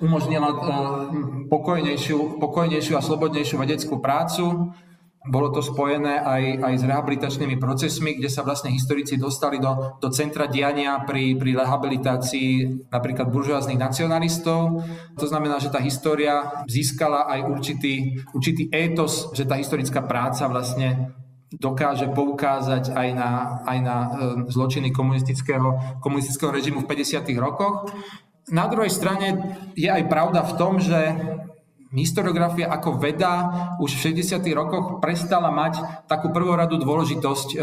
umožnila 0.00 0.48
eh, 0.48 0.56
pokojnejšiu, 1.46 2.40
pokojnejšiu 2.40 2.94
a 2.96 3.04
slobodnejšiu 3.04 3.56
vedeckú 3.60 4.00
prácu. 4.00 4.72
Bolo 5.20 5.52
to 5.52 5.60
spojené 5.60 6.16
aj, 6.16 6.64
aj 6.64 6.74
s 6.80 6.84
rehabilitačnými 6.88 7.60
procesmi, 7.60 8.16
kde 8.16 8.32
sa 8.32 8.40
vlastne 8.40 8.72
historici 8.72 9.20
dostali 9.20 9.60
do, 9.60 10.00
do 10.00 10.08
centra 10.08 10.48
diania 10.48 11.04
pri, 11.04 11.36
pri 11.36 11.60
rehabilitácii 11.60 12.50
napríklad 12.88 13.28
buržoáznych 13.28 13.76
nacionalistov. 13.76 14.80
To 15.20 15.26
znamená, 15.28 15.60
že 15.60 15.68
tá 15.68 15.76
história 15.76 16.64
získala 16.64 17.28
aj 17.28 17.52
určitý, 17.52 18.24
určitý 18.32 18.72
étos, 18.72 19.28
že 19.36 19.44
tá 19.44 19.60
historická 19.60 20.00
práca 20.08 20.48
vlastne 20.48 21.12
dokáže 21.52 22.08
poukázať 22.16 22.94
aj 22.94 23.08
na, 23.12 23.60
aj 23.66 23.78
na 23.82 23.96
e, 24.00 24.08
zločiny 24.48 24.88
komunistického, 24.88 26.00
komunistického 26.00 26.54
režimu 26.54 26.86
v 26.86 26.88
50. 26.88 27.26
rokoch. 27.36 27.90
Na 28.50 28.66
druhej 28.66 28.90
strane 28.90 29.56
je 29.78 29.86
aj 29.86 30.10
pravda 30.10 30.42
v 30.42 30.56
tom, 30.58 30.82
že 30.82 30.98
historiografia 31.90 32.70
ako 32.70 33.02
veda 33.02 33.50
už 33.82 33.98
v 33.98 34.14
60. 34.14 34.38
rokoch 34.54 35.02
prestala 35.02 35.50
mať 35.50 36.06
takú 36.06 36.30
prvoradú 36.30 36.78
dôležitosť 36.78 37.48
e, 37.50 37.56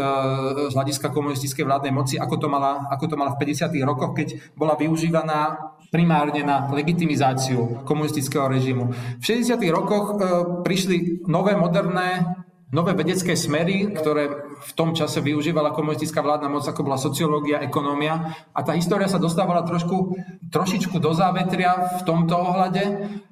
z 0.68 0.72
hľadiska 0.76 1.08
komunistickej 1.08 1.64
vládnej 1.64 1.92
moci, 1.96 2.20
ako 2.20 2.36
to, 2.36 2.48
mala, 2.52 2.92
ako 2.92 3.08
to 3.08 3.14
mala 3.16 3.32
v 3.32 3.40
50. 3.48 3.72
rokoch, 3.88 4.12
keď 4.12 4.52
bola 4.52 4.76
využívaná 4.76 5.72
primárne 5.88 6.44
na 6.44 6.68
legitimizáciu 6.68 7.88
komunistického 7.88 8.52
režimu. 8.52 8.92
V 9.16 9.24
60. 9.24 9.56
rokoch 9.72 10.04
e, 10.12 10.14
prišli 10.60 11.24
nové 11.24 11.56
moderné 11.56 12.36
nové 12.68 12.92
vedecké 12.92 13.32
smery, 13.32 13.96
ktoré 13.96 14.47
v 14.58 14.72
tom 14.74 14.94
čase 14.94 15.22
využívala 15.22 15.70
komunistická 15.74 16.20
vládna 16.20 16.48
moc, 16.50 16.64
ako 16.66 16.86
bola 16.86 16.98
sociológia, 16.98 17.62
ekonómia. 17.62 18.34
A 18.52 18.60
tá 18.66 18.74
história 18.74 19.06
sa 19.06 19.22
dostávala 19.22 19.62
trošku, 19.62 20.14
trošičku 20.50 20.98
do 20.98 21.14
závetria 21.14 21.98
v 21.98 22.00
tomto 22.04 22.34
ohľade 22.34 22.84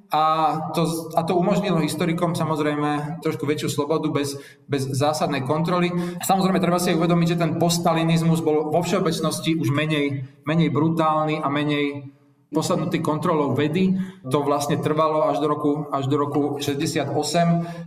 a 0.07 0.23
to, 0.71 0.87
a 1.19 1.27
to 1.27 1.35
umožnilo 1.35 1.83
historikom 1.83 2.39
samozrejme 2.39 3.19
trošku 3.27 3.43
väčšiu 3.43 3.69
slobodu 3.75 4.07
bez, 4.15 4.39
bez 4.71 4.87
zásadnej 4.87 5.43
kontroly. 5.43 5.91
Samozrejme, 6.23 6.63
treba 6.63 6.79
si 6.79 6.95
uvedomiť, 6.95 7.35
že 7.35 7.41
ten 7.43 7.59
poststalinizmus 7.59 8.39
bol 8.39 8.71
vo 8.71 8.81
všeobecnosti 8.87 9.59
už 9.59 9.75
menej, 9.75 10.31
menej 10.47 10.71
brutálny 10.71 11.43
a 11.43 11.51
menej 11.51 12.16
posadnutý 12.57 13.05
kontrolou 13.05 13.53
vedy. 13.53 13.93
To 14.25 14.41
vlastne 14.41 14.81
trvalo 14.81 15.29
až 15.29 15.45
do 15.45 15.53
roku, 15.53 15.93
až 15.93 16.09
do 16.09 16.17
roku 16.17 16.57
68, 16.57 17.13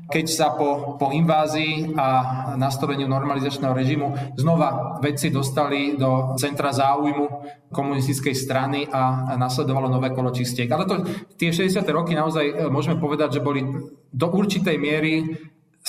keď 0.06 0.26
sa 0.30 0.54
po, 0.54 0.94
po 1.02 1.10
invázii 1.10 1.98
a 1.98 2.08
nastaveniu 2.54 3.10
normalizačného 3.10 3.74
režimu 3.74 4.38
znova 4.38 5.02
vedci 5.02 5.34
dostali 5.34 5.98
do 5.98 6.38
centra 6.38 6.70
záujmu 6.70 7.26
komunistickej 7.74 8.36
strany 8.38 8.86
a 8.86 9.34
nasledovalo 9.34 9.90
nové 9.90 10.14
kolo 10.14 10.30
čistiek. 10.30 10.70
Ale 10.70 10.86
to, 10.86 11.02
tie 11.42 11.50
60. 11.50 11.82
roky 11.90 12.14
naozaj 12.14 12.46
e, 12.46 12.54
môžeme 12.70 13.02
povedať, 13.02 13.42
že 13.42 13.46
boli 13.46 13.66
do 14.14 14.28
určitej 14.30 14.78
miery 14.78 15.26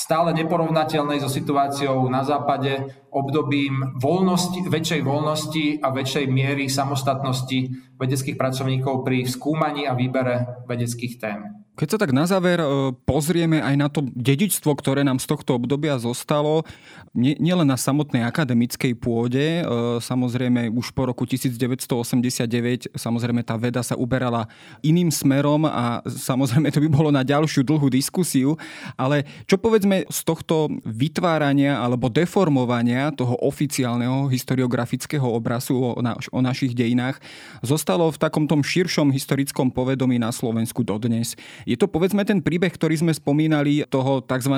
stále 0.00 0.32
neporovnateľnej 0.32 1.20
so 1.20 1.28
situáciou 1.28 2.08
na 2.08 2.24
západe, 2.24 2.88
obdobím 3.12 4.00
voľnosti, 4.00 4.64
väčšej 4.64 5.04
voľnosti 5.04 5.84
a 5.84 5.92
väčšej 5.92 6.24
miery 6.24 6.72
samostatnosti 6.72 7.92
vedeckých 8.00 8.40
pracovníkov 8.40 9.04
pri 9.04 9.28
skúmaní 9.28 9.84
a 9.84 9.92
výbere 9.92 10.64
vedeckých 10.64 11.20
tém. 11.20 11.68
Keď 11.78 11.88
sa 11.96 11.98
tak 12.02 12.10
na 12.10 12.26
záver 12.28 12.60
e, 12.60 12.66
pozrieme 13.06 13.62
aj 13.62 13.74
na 13.78 13.88
to 13.88 14.04
dedičstvo, 14.12 14.74
ktoré 14.76 15.00
nám 15.06 15.22
z 15.22 15.30
tohto 15.30 15.56
obdobia 15.56 15.96
zostalo, 15.96 16.66
nielen 17.16 17.66
na 17.66 17.78
samotnej 17.78 18.26
akademickej 18.26 18.98
pôde, 18.98 19.62
e, 19.62 19.64
samozrejme 20.02 20.68
už 20.70 20.92
po 20.92 21.08
roku 21.08 21.24
1989, 21.24 22.92
samozrejme 22.94 23.40
tá 23.46 23.56
veda 23.56 23.80
sa 23.80 23.96
uberala 23.96 24.50
iným 24.84 25.08
smerom 25.08 25.64
a 25.64 26.04
samozrejme 26.04 26.68
to 26.74 26.82
by 26.84 26.88
bolo 26.90 27.08
na 27.14 27.24
ďalšiu 27.24 27.64
dlhú 27.64 27.88
diskusiu, 27.88 28.60
ale 28.98 29.24
čo 29.48 29.56
povedzme 29.56 30.04
z 30.10 30.20
tohto 30.26 30.68
vytvárania 30.84 31.80
alebo 31.80 32.12
deformovania 32.12 33.08
toho 33.14 33.40
oficiálneho 33.40 34.28
historiografického 34.28 35.24
obrazu 35.24 35.74
o, 35.78 35.98
na, 36.04 36.18
o 36.28 36.40
našich 36.44 36.76
dejinách 36.76 37.22
zostalo 37.64 38.10
v 38.12 38.20
takom 38.20 38.44
tom 38.44 38.60
širšom 38.60 39.08
historickom 39.14 39.72
povedomí 39.72 40.20
na 40.20 40.28
Slovensku 40.28 40.84
dodnes. 40.84 41.38
Je 41.68 41.76
to 41.76 41.88
povedzme 41.90 42.22
ten 42.24 42.40
príbeh, 42.40 42.72
ktorý 42.72 43.00
sme 43.00 43.12
spomínali 43.12 43.84
toho 43.88 44.20
tzv. 44.24 44.54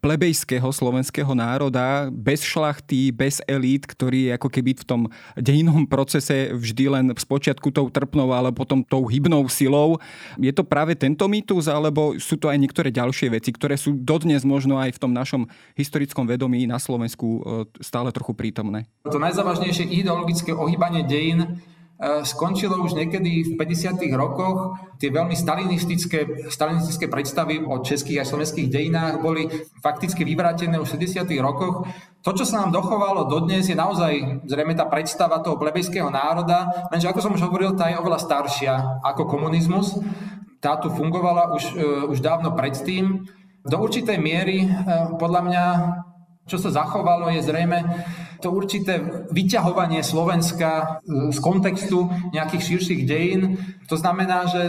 plebejského 0.00 0.68
slovenského 0.68 1.32
národa, 1.32 2.08
bez 2.12 2.44
šlachty, 2.44 3.12
bez 3.14 3.40
elít, 3.48 3.88
ktorý 3.88 4.30
je 4.30 4.32
ako 4.36 4.48
keby 4.48 4.70
v 4.76 4.84
tom 4.84 5.00
dejinom 5.36 5.84
procese 5.88 6.52
vždy 6.52 6.84
len 6.90 7.06
v 7.12 7.20
spočiatku 7.20 7.70
tou 7.70 7.88
trpnou, 7.88 8.32
ale 8.32 8.50
potom 8.52 8.84
tou 8.84 9.06
hybnou 9.08 9.46
silou. 9.48 10.00
Je 10.36 10.52
to 10.52 10.66
práve 10.66 10.96
tento 10.98 11.24
mýtus, 11.28 11.68
alebo 11.70 12.16
sú 12.20 12.36
to 12.36 12.50
aj 12.50 12.58
niektoré 12.60 12.88
ďalšie 12.92 13.32
veci, 13.32 13.50
ktoré 13.52 13.78
sú 13.78 13.96
dodnes 13.96 14.42
možno 14.42 14.80
aj 14.80 14.96
v 14.96 15.00
tom 15.00 15.12
našom 15.12 15.48
historickom 15.78 16.26
vedomí 16.28 16.66
na 16.68 16.80
Slovensku 16.80 17.26
e, 17.26 17.40
stále 17.82 18.10
trochu 18.10 18.32
prítomné? 18.36 18.86
To 19.08 19.20
najzávažnejšie 19.20 19.90
ideologické 19.90 20.50
ohýbanie 20.52 21.06
dejín 21.06 21.60
skončilo 22.02 22.82
už 22.82 22.98
niekedy 22.98 23.46
v 23.46 23.50
50. 23.54 24.02
rokoch. 24.18 24.74
Tie 24.98 25.14
veľmi 25.14 25.38
stalinistické, 25.38 26.50
stalinistické 26.50 27.06
predstavy 27.06 27.62
o 27.62 27.78
českých 27.86 28.26
a 28.26 28.28
slovenských 28.28 28.66
dejinách 28.66 29.22
boli 29.22 29.46
fakticky 29.78 30.26
vyvrátené 30.26 30.74
už 30.82 30.98
v 30.98 31.06
60. 31.06 31.22
rokoch. 31.38 31.86
To, 32.26 32.30
čo 32.34 32.42
sa 32.42 32.66
nám 32.66 32.74
dochovalo 32.74 33.30
dodnes, 33.30 33.70
je 33.70 33.78
naozaj 33.78 34.42
zrejme 34.48 34.74
tá 34.74 34.90
predstava 34.90 35.38
toho 35.38 35.54
plebejského 35.54 36.10
národa, 36.10 36.88
lenže 36.90 37.06
ako 37.06 37.20
som 37.20 37.34
už 37.36 37.46
hovoril, 37.46 37.78
tá 37.78 37.92
je 37.92 38.00
oveľa 38.00 38.18
staršia 38.26 38.74
ako 39.06 39.30
komunizmus. 39.30 40.00
Tá 40.58 40.80
tu 40.80 40.88
fungovala 40.88 41.52
už, 41.54 41.64
uh, 41.76 42.10
už 42.10 42.24
dávno 42.24 42.56
predtým. 42.56 43.28
Do 43.64 43.76
určitej 43.78 44.16
miery, 44.18 44.66
uh, 44.66 45.14
podľa 45.20 45.40
mňa, 45.44 45.64
čo 46.48 46.56
sa 46.56 46.72
zachovalo, 46.72 47.28
je 47.28 47.44
zrejme 47.44 47.84
to 48.44 48.52
určité 48.52 49.00
vyťahovanie 49.32 50.04
Slovenska 50.04 51.00
e, 51.00 51.32
z 51.32 51.38
kontextu 51.40 52.12
nejakých 52.36 52.76
širších 52.76 53.02
dejín. 53.08 53.56
To 53.88 53.96
znamená, 53.96 54.44
že 54.52 54.62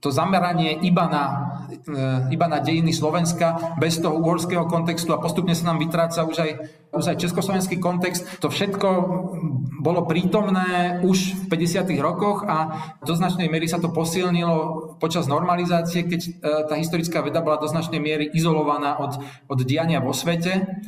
to 0.00 0.08
zameranie 0.08 0.80
iba 0.80 1.04
na, 1.12 1.24
e, 1.68 2.32
iba 2.32 2.48
na 2.48 2.64
dejiny 2.64 2.96
Slovenska 2.96 3.76
bez 3.76 4.00
toho 4.00 4.16
uhorského 4.16 4.64
kontextu 4.64 5.12
a 5.12 5.20
postupne 5.20 5.52
sa 5.52 5.68
nám 5.68 5.84
vytráca 5.84 6.24
už 6.24 6.36
aj, 6.40 6.50
už 6.96 7.04
aj 7.12 7.20
československý 7.20 7.76
kontext. 7.76 8.24
To 8.40 8.48
všetko 8.48 8.88
bolo 9.84 10.08
prítomné 10.08 11.04
už 11.04 11.44
v 11.44 11.60
50. 11.60 11.92
rokoch 12.00 12.48
a 12.48 12.72
do 13.04 13.12
značnej 13.12 13.52
miery 13.52 13.68
sa 13.68 13.76
to 13.76 13.92
posilnilo 13.92 14.96
počas 14.96 15.28
normalizácie, 15.28 16.08
keď 16.08 16.20
e, 16.24 16.30
tá 16.64 16.74
historická 16.80 17.20
veda 17.20 17.44
bola 17.44 17.60
do 17.60 17.68
značnej 17.68 18.00
miery 18.00 18.32
izolovaná 18.32 18.96
od, 18.96 19.20
od 19.52 19.60
diania 19.68 20.00
vo 20.00 20.16
svete. 20.16 20.80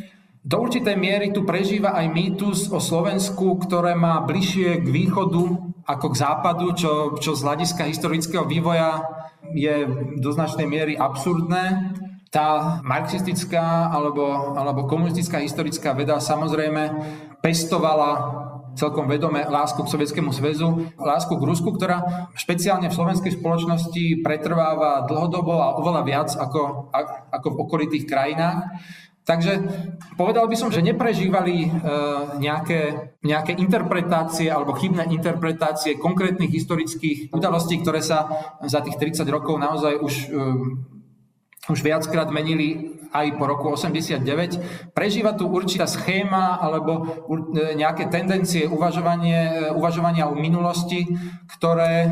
Do 0.42 0.58
určitej 0.58 0.98
miery 0.98 1.30
tu 1.30 1.46
prežíva 1.46 1.94
aj 1.94 2.06
mýtus 2.10 2.58
o 2.74 2.82
Slovensku, 2.82 3.62
ktoré 3.62 3.94
má 3.94 4.18
bližšie 4.26 4.82
k 4.82 4.86
východu 4.90 5.42
ako 5.86 6.06
k 6.10 6.18
západu, 6.18 6.66
čo, 6.74 7.14
čo 7.22 7.38
z 7.38 7.46
hľadiska 7.46 7.86
historického 7.86 8.42
vývoja 8.42 9.06
je 9.54 9.86
do 10.18 10.30
značnej 10.34 10.66
miery 10.66 10.98
absurdné. 10.98 11.94
Tá 12.34 12.82
marxistická 12.82 13.92
alebo, 13.94 14.56
alebo 14.58 14.90
komunistická 14.90 15.38
historická 15.38 15.94
veda 15.94 16.18
samozrejme 16.18 16.90
pestovala 17.38 18.42
celkom 18.74 19.04
vedome 19.06 19.44
lásku 19.44 19.78
k 19.84 19.92
Sovietskému 19.94 20.32
zväzu, 20.32 20.90
lásku 20.96 21.36
k 21.36 21.46
Rusku, 21.46 21.76
ktorá 21.76 22.30
špeciálne 22.34 22.88
v 22.88 22.96
slovenskej 22.96 23.36
spoločnosti 23.36 24.24
pretrváva 24.24 25.04
dlhodobo 25.04 25.60
a 25.60 25.76
oveľa 25.76 26.02
viac 26.02 26.30
ako, 26.34 26.88
ako 27.30 27.48
v 27.52 27.60
okolitých 27.68 28.04
krajinách. 28.08 28.64
Takže 29.22 29.62
povedal 30.18 30.50
by 30.50 30.56
som, 30.58 30.74
že 30.74 30.82
neprežívali 30.82 31.56
e, 31.62 31.68
nejaké, 32.42 33.14
nejaké 33.22 33.54
interpretácie 33.54 34.50
alebo 34.50 34.74
chybné 34.74 35.06
interpretácie 35.14 35.94
konkrétnych 35.94 36.50
historických 36.50 37.30
udalostí, 37.30 37.78
ktoré 37.78 38.02
sa 38.02 38.26
za 38.66 38.82
tých 38.82 38.98
30 38.98 39.22
rokov 39.30 39.62
naozaj 39.62 39.94
už, 40.02 40.14
e, 40.26 40.38
už 41.70 41.78
viackrát 41.86 42.34
menili 42.34 42.98
aj 43.14 43.38
po 43.38 43.46
roku 43.46 43.70
89. 43.70 44.90
Prežíva 44.90 45.38
tu 45.38 45.46
určitá 45.46 45.86
schéma 45.86 46.58
alebo 46.58 47.06
e, 47.54 47.78
nejaké 47.78 48.10
tendencie 48.10 48.66
uvažovanie, 48.66 49.70
uvažovania 49.70 50.26
o 50.26 50.34
minulosti, 50.34 51.06
ktoré, 51.46 52.10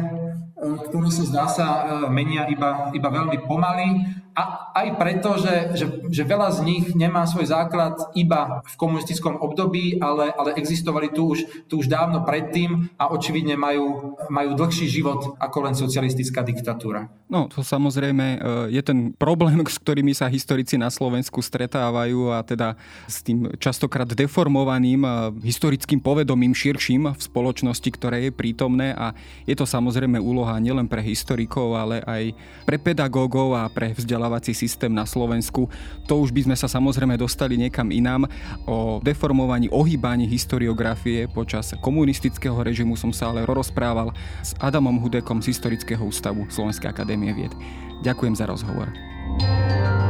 ktoré 0.63 1.11
sa 1.11 1.25
zdá 1.27 1.45
sa 1.51 1.67
menia 2.07 2.47
iba, 2.47 2.95
iba 2.95 3.09
veľmi 3.11 3.51
pomaly 3.51 4.21
a 4.31 4.71
aj 4.79 4.89
preto, 4.97 5.35
že, 5.43 5.75
že, 5.75 5.87
že 6.09 6.23
veľa 6.23 6.55
z 6.55 6.61
nich 6.63 6.85
nemá 6.95 7.27
svoj 7.27 7.51
základ 7.51 7.99
iba 8.15 8.63
v 8.63 8.75
komunistickom 8.79 9.43
období, 9.43 9.99
ale, 9.99 10.31
ale 10.31 10.55
existovali 10.55 11.11
tu 11.11 11.35
už, 11.35 11.67
tu 11.67 11.83
už 11.83 11.91
dávno 11.91 12.23
predtým 12.23 12.95
a 12.95 13.11
očividne 13.11 13.59
majú, 13.59 14.15
majú 14.31 14.51
dlhší 14.55 14.87
život 14.87 15.35
ako 15.37 15.59
len 15.67 15.75
socialistická 15.75 16.47
diktatúra. 16.47 17.11
No, 17.27 17.51
to 17.51 17.67
samozrejme 17.67 18.27
e, 18.27 18.39
je 18.75 18.83
ten 18.87 19.11
problém, 19.19 19.59
s 19.67 19.79
ktorými 19.83 20.15
sa 20.15 20.31
historici 20.31 20.79
na 20.79 20.89
Slovensku 20.89 21.43
stretávajú 21.43 22.31
a 22.31 22.47
teda 22.47 22.79
s 23.11 23.27
tým 23.27 23.51
častokrát 23.59 24.07
deformovaným 24.07 25.03
e, 25.03 25.11
historickým 25.43 25.99
povedomím 25.99 26.55
širším 26.55 27.13
v 27.13 27.21
spoločnosti, 27.21 27.91
ktoré 27.93 28.31
je 28.31 28.33
prítomné 28.33 28.95
a 28.95 29.11
je 29.43 29.59
to 29.59 29.67
samozrejme 29.67 30.23
úloha 30.23 30.55
nielen 30.63 30.87
pre 30.87 31.03
historikov, 31.03 31.75
ale 31.75 31.99
aj 32.07 32.23
pre 32.63 32.79
pedagógov 32.79 33.59
a 33.59 33.67
pre 33.67 33.91
vzdelávateľov 33.91 34.20
vzdelávací 34.21 34.53
systém 34.53 34.93
na 34.93 35.09
Slovensku. 35.09 35.65
To 36.05 36.21
už 36.21 36.37
by 36.37 36.53
sme 36.53 36.57
sa 36.61 36.69
samozrejme 36.69 37.17
dostali 37.17 37.57
niekam 37.57 37.89
inám. 37.89 38.29
O 38.69 39.01
deformovaní, 39.01 39.73
ohýbaní 39.73 40.29
historiografie 40.29 41.25
počas 41.33 41.73
komunistického 41.81 42.61
režimu 42.61 43.01
som 43.01 43.17
sa 43.17 43.33
ale 43.33 43.49
rozprával 43.49 44.13
s 44.45 44.53
Adamom 44.61 45.01
Hudekom 45.01 45.41
z 45.41 45.57
Historického 45.57 46.05
ústavu 46.05 46.45
Slovenskej 46.53 46.93
akadémie 46.93 47.33
vied. 47.33 47.57
Ďakujem 48.05 48.37
za 48.37 48.45
rozhovor. 48.45 48.93
To 49.41 50.10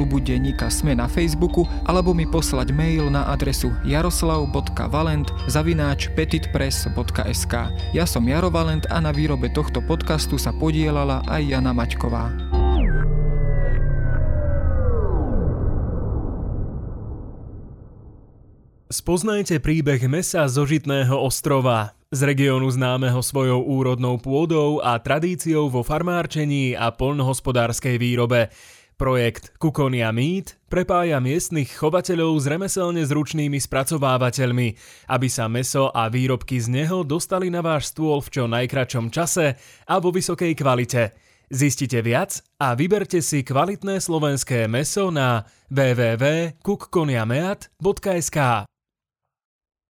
klubu 0.00 0.16
denníka 0.16 0.72
Sme 0.72 0.96
na 0.96 1.04
Facebooku 1.04 1.68
alebo 1.84 2.16
mi 2.16 2.24
poslať 2.24 2.72
mail 2.72 3.12
na 3.12 3.28
adresu 3.28 3.68
jaroslav.valent 3.84 5.28
zavináč 5.44 6.08
petitpress.sk 6.16 7.54
Ja 7.92 8.08
som 8.08 8.24
Jaro 8.24 8.48
Valent 8.48 8.88
a 8.88 8.96
na 9.04 9.12
výrobe 9.12 9.52
tohto 9.52 9.84
podcastu 9.84 10.40
sa 10.40 10.56
podielala 10.56 11.20
aj 11.28 11.42
Jana 11.44 11.76
Maťková. 11.76 12.32
Spoznajte 18.88 19.60
príbeh 19.60 20.00
mesa 20.08 20.48
zo 20.48 20.64
Žitného 20.64 21.14
ostrova, 21.14 21.92
z 22.10 22.26
regiónu 22.26 22.66
známeho 22.72 23.22
svojou 23.22 23.62
úrodnou 23.62 24.18
pôdou 24.18 24.82
a 24.82 24.98
tradíciou 24.98 25.70
vo 25.70 25.86
farmárčení 25.86 26.74
a 26.74 26.90
poľnohospodárskej 26.90 28.00
výrobe. 28.02 28.50
Projekt 29.00 29.56
Kukonia 29.56 30.12
Meat 30.12 30.60
prepája 30.68 31.24
miestnych 31.24 31.72
chovateľov 31.72 32.36
s 32.36 32.44
remeselne 32.44 33.00
zručnými 33.00 33.56
spracovávateľmi, 33.56 34.76
aby 35.08 35.24
sa 35.24 35.48
meso 35.48 35.88
a 35.88 36.12
výrobky 36.12 36.60
z 36.60 36.68
neho 36.68 37.00
dostali 37.00 37.48
na 37.48 37.64
váš 37.64 37.96
stôl 37.96 38.20
v 38.20 38.28
čo 38.28 38.44
najkračom 38.44 39.08
čase 39.08 39.56
a 39.88 39.94
vo 40.04 40.12
vysokej 40.12 40.52
kvalite. 40.52 41.16
Zistite 41.48 42.04
viac 42.04 42.44
a 42.60 42.76
vyberte 42.76 43.24
si 43.24 43.40
kvalitné 43.40 44.04
slovenské 44.04 44.68
meso 44.68 45.08
na 45.08 45.48
www.kukkoniameat.sk. 45.72 48.38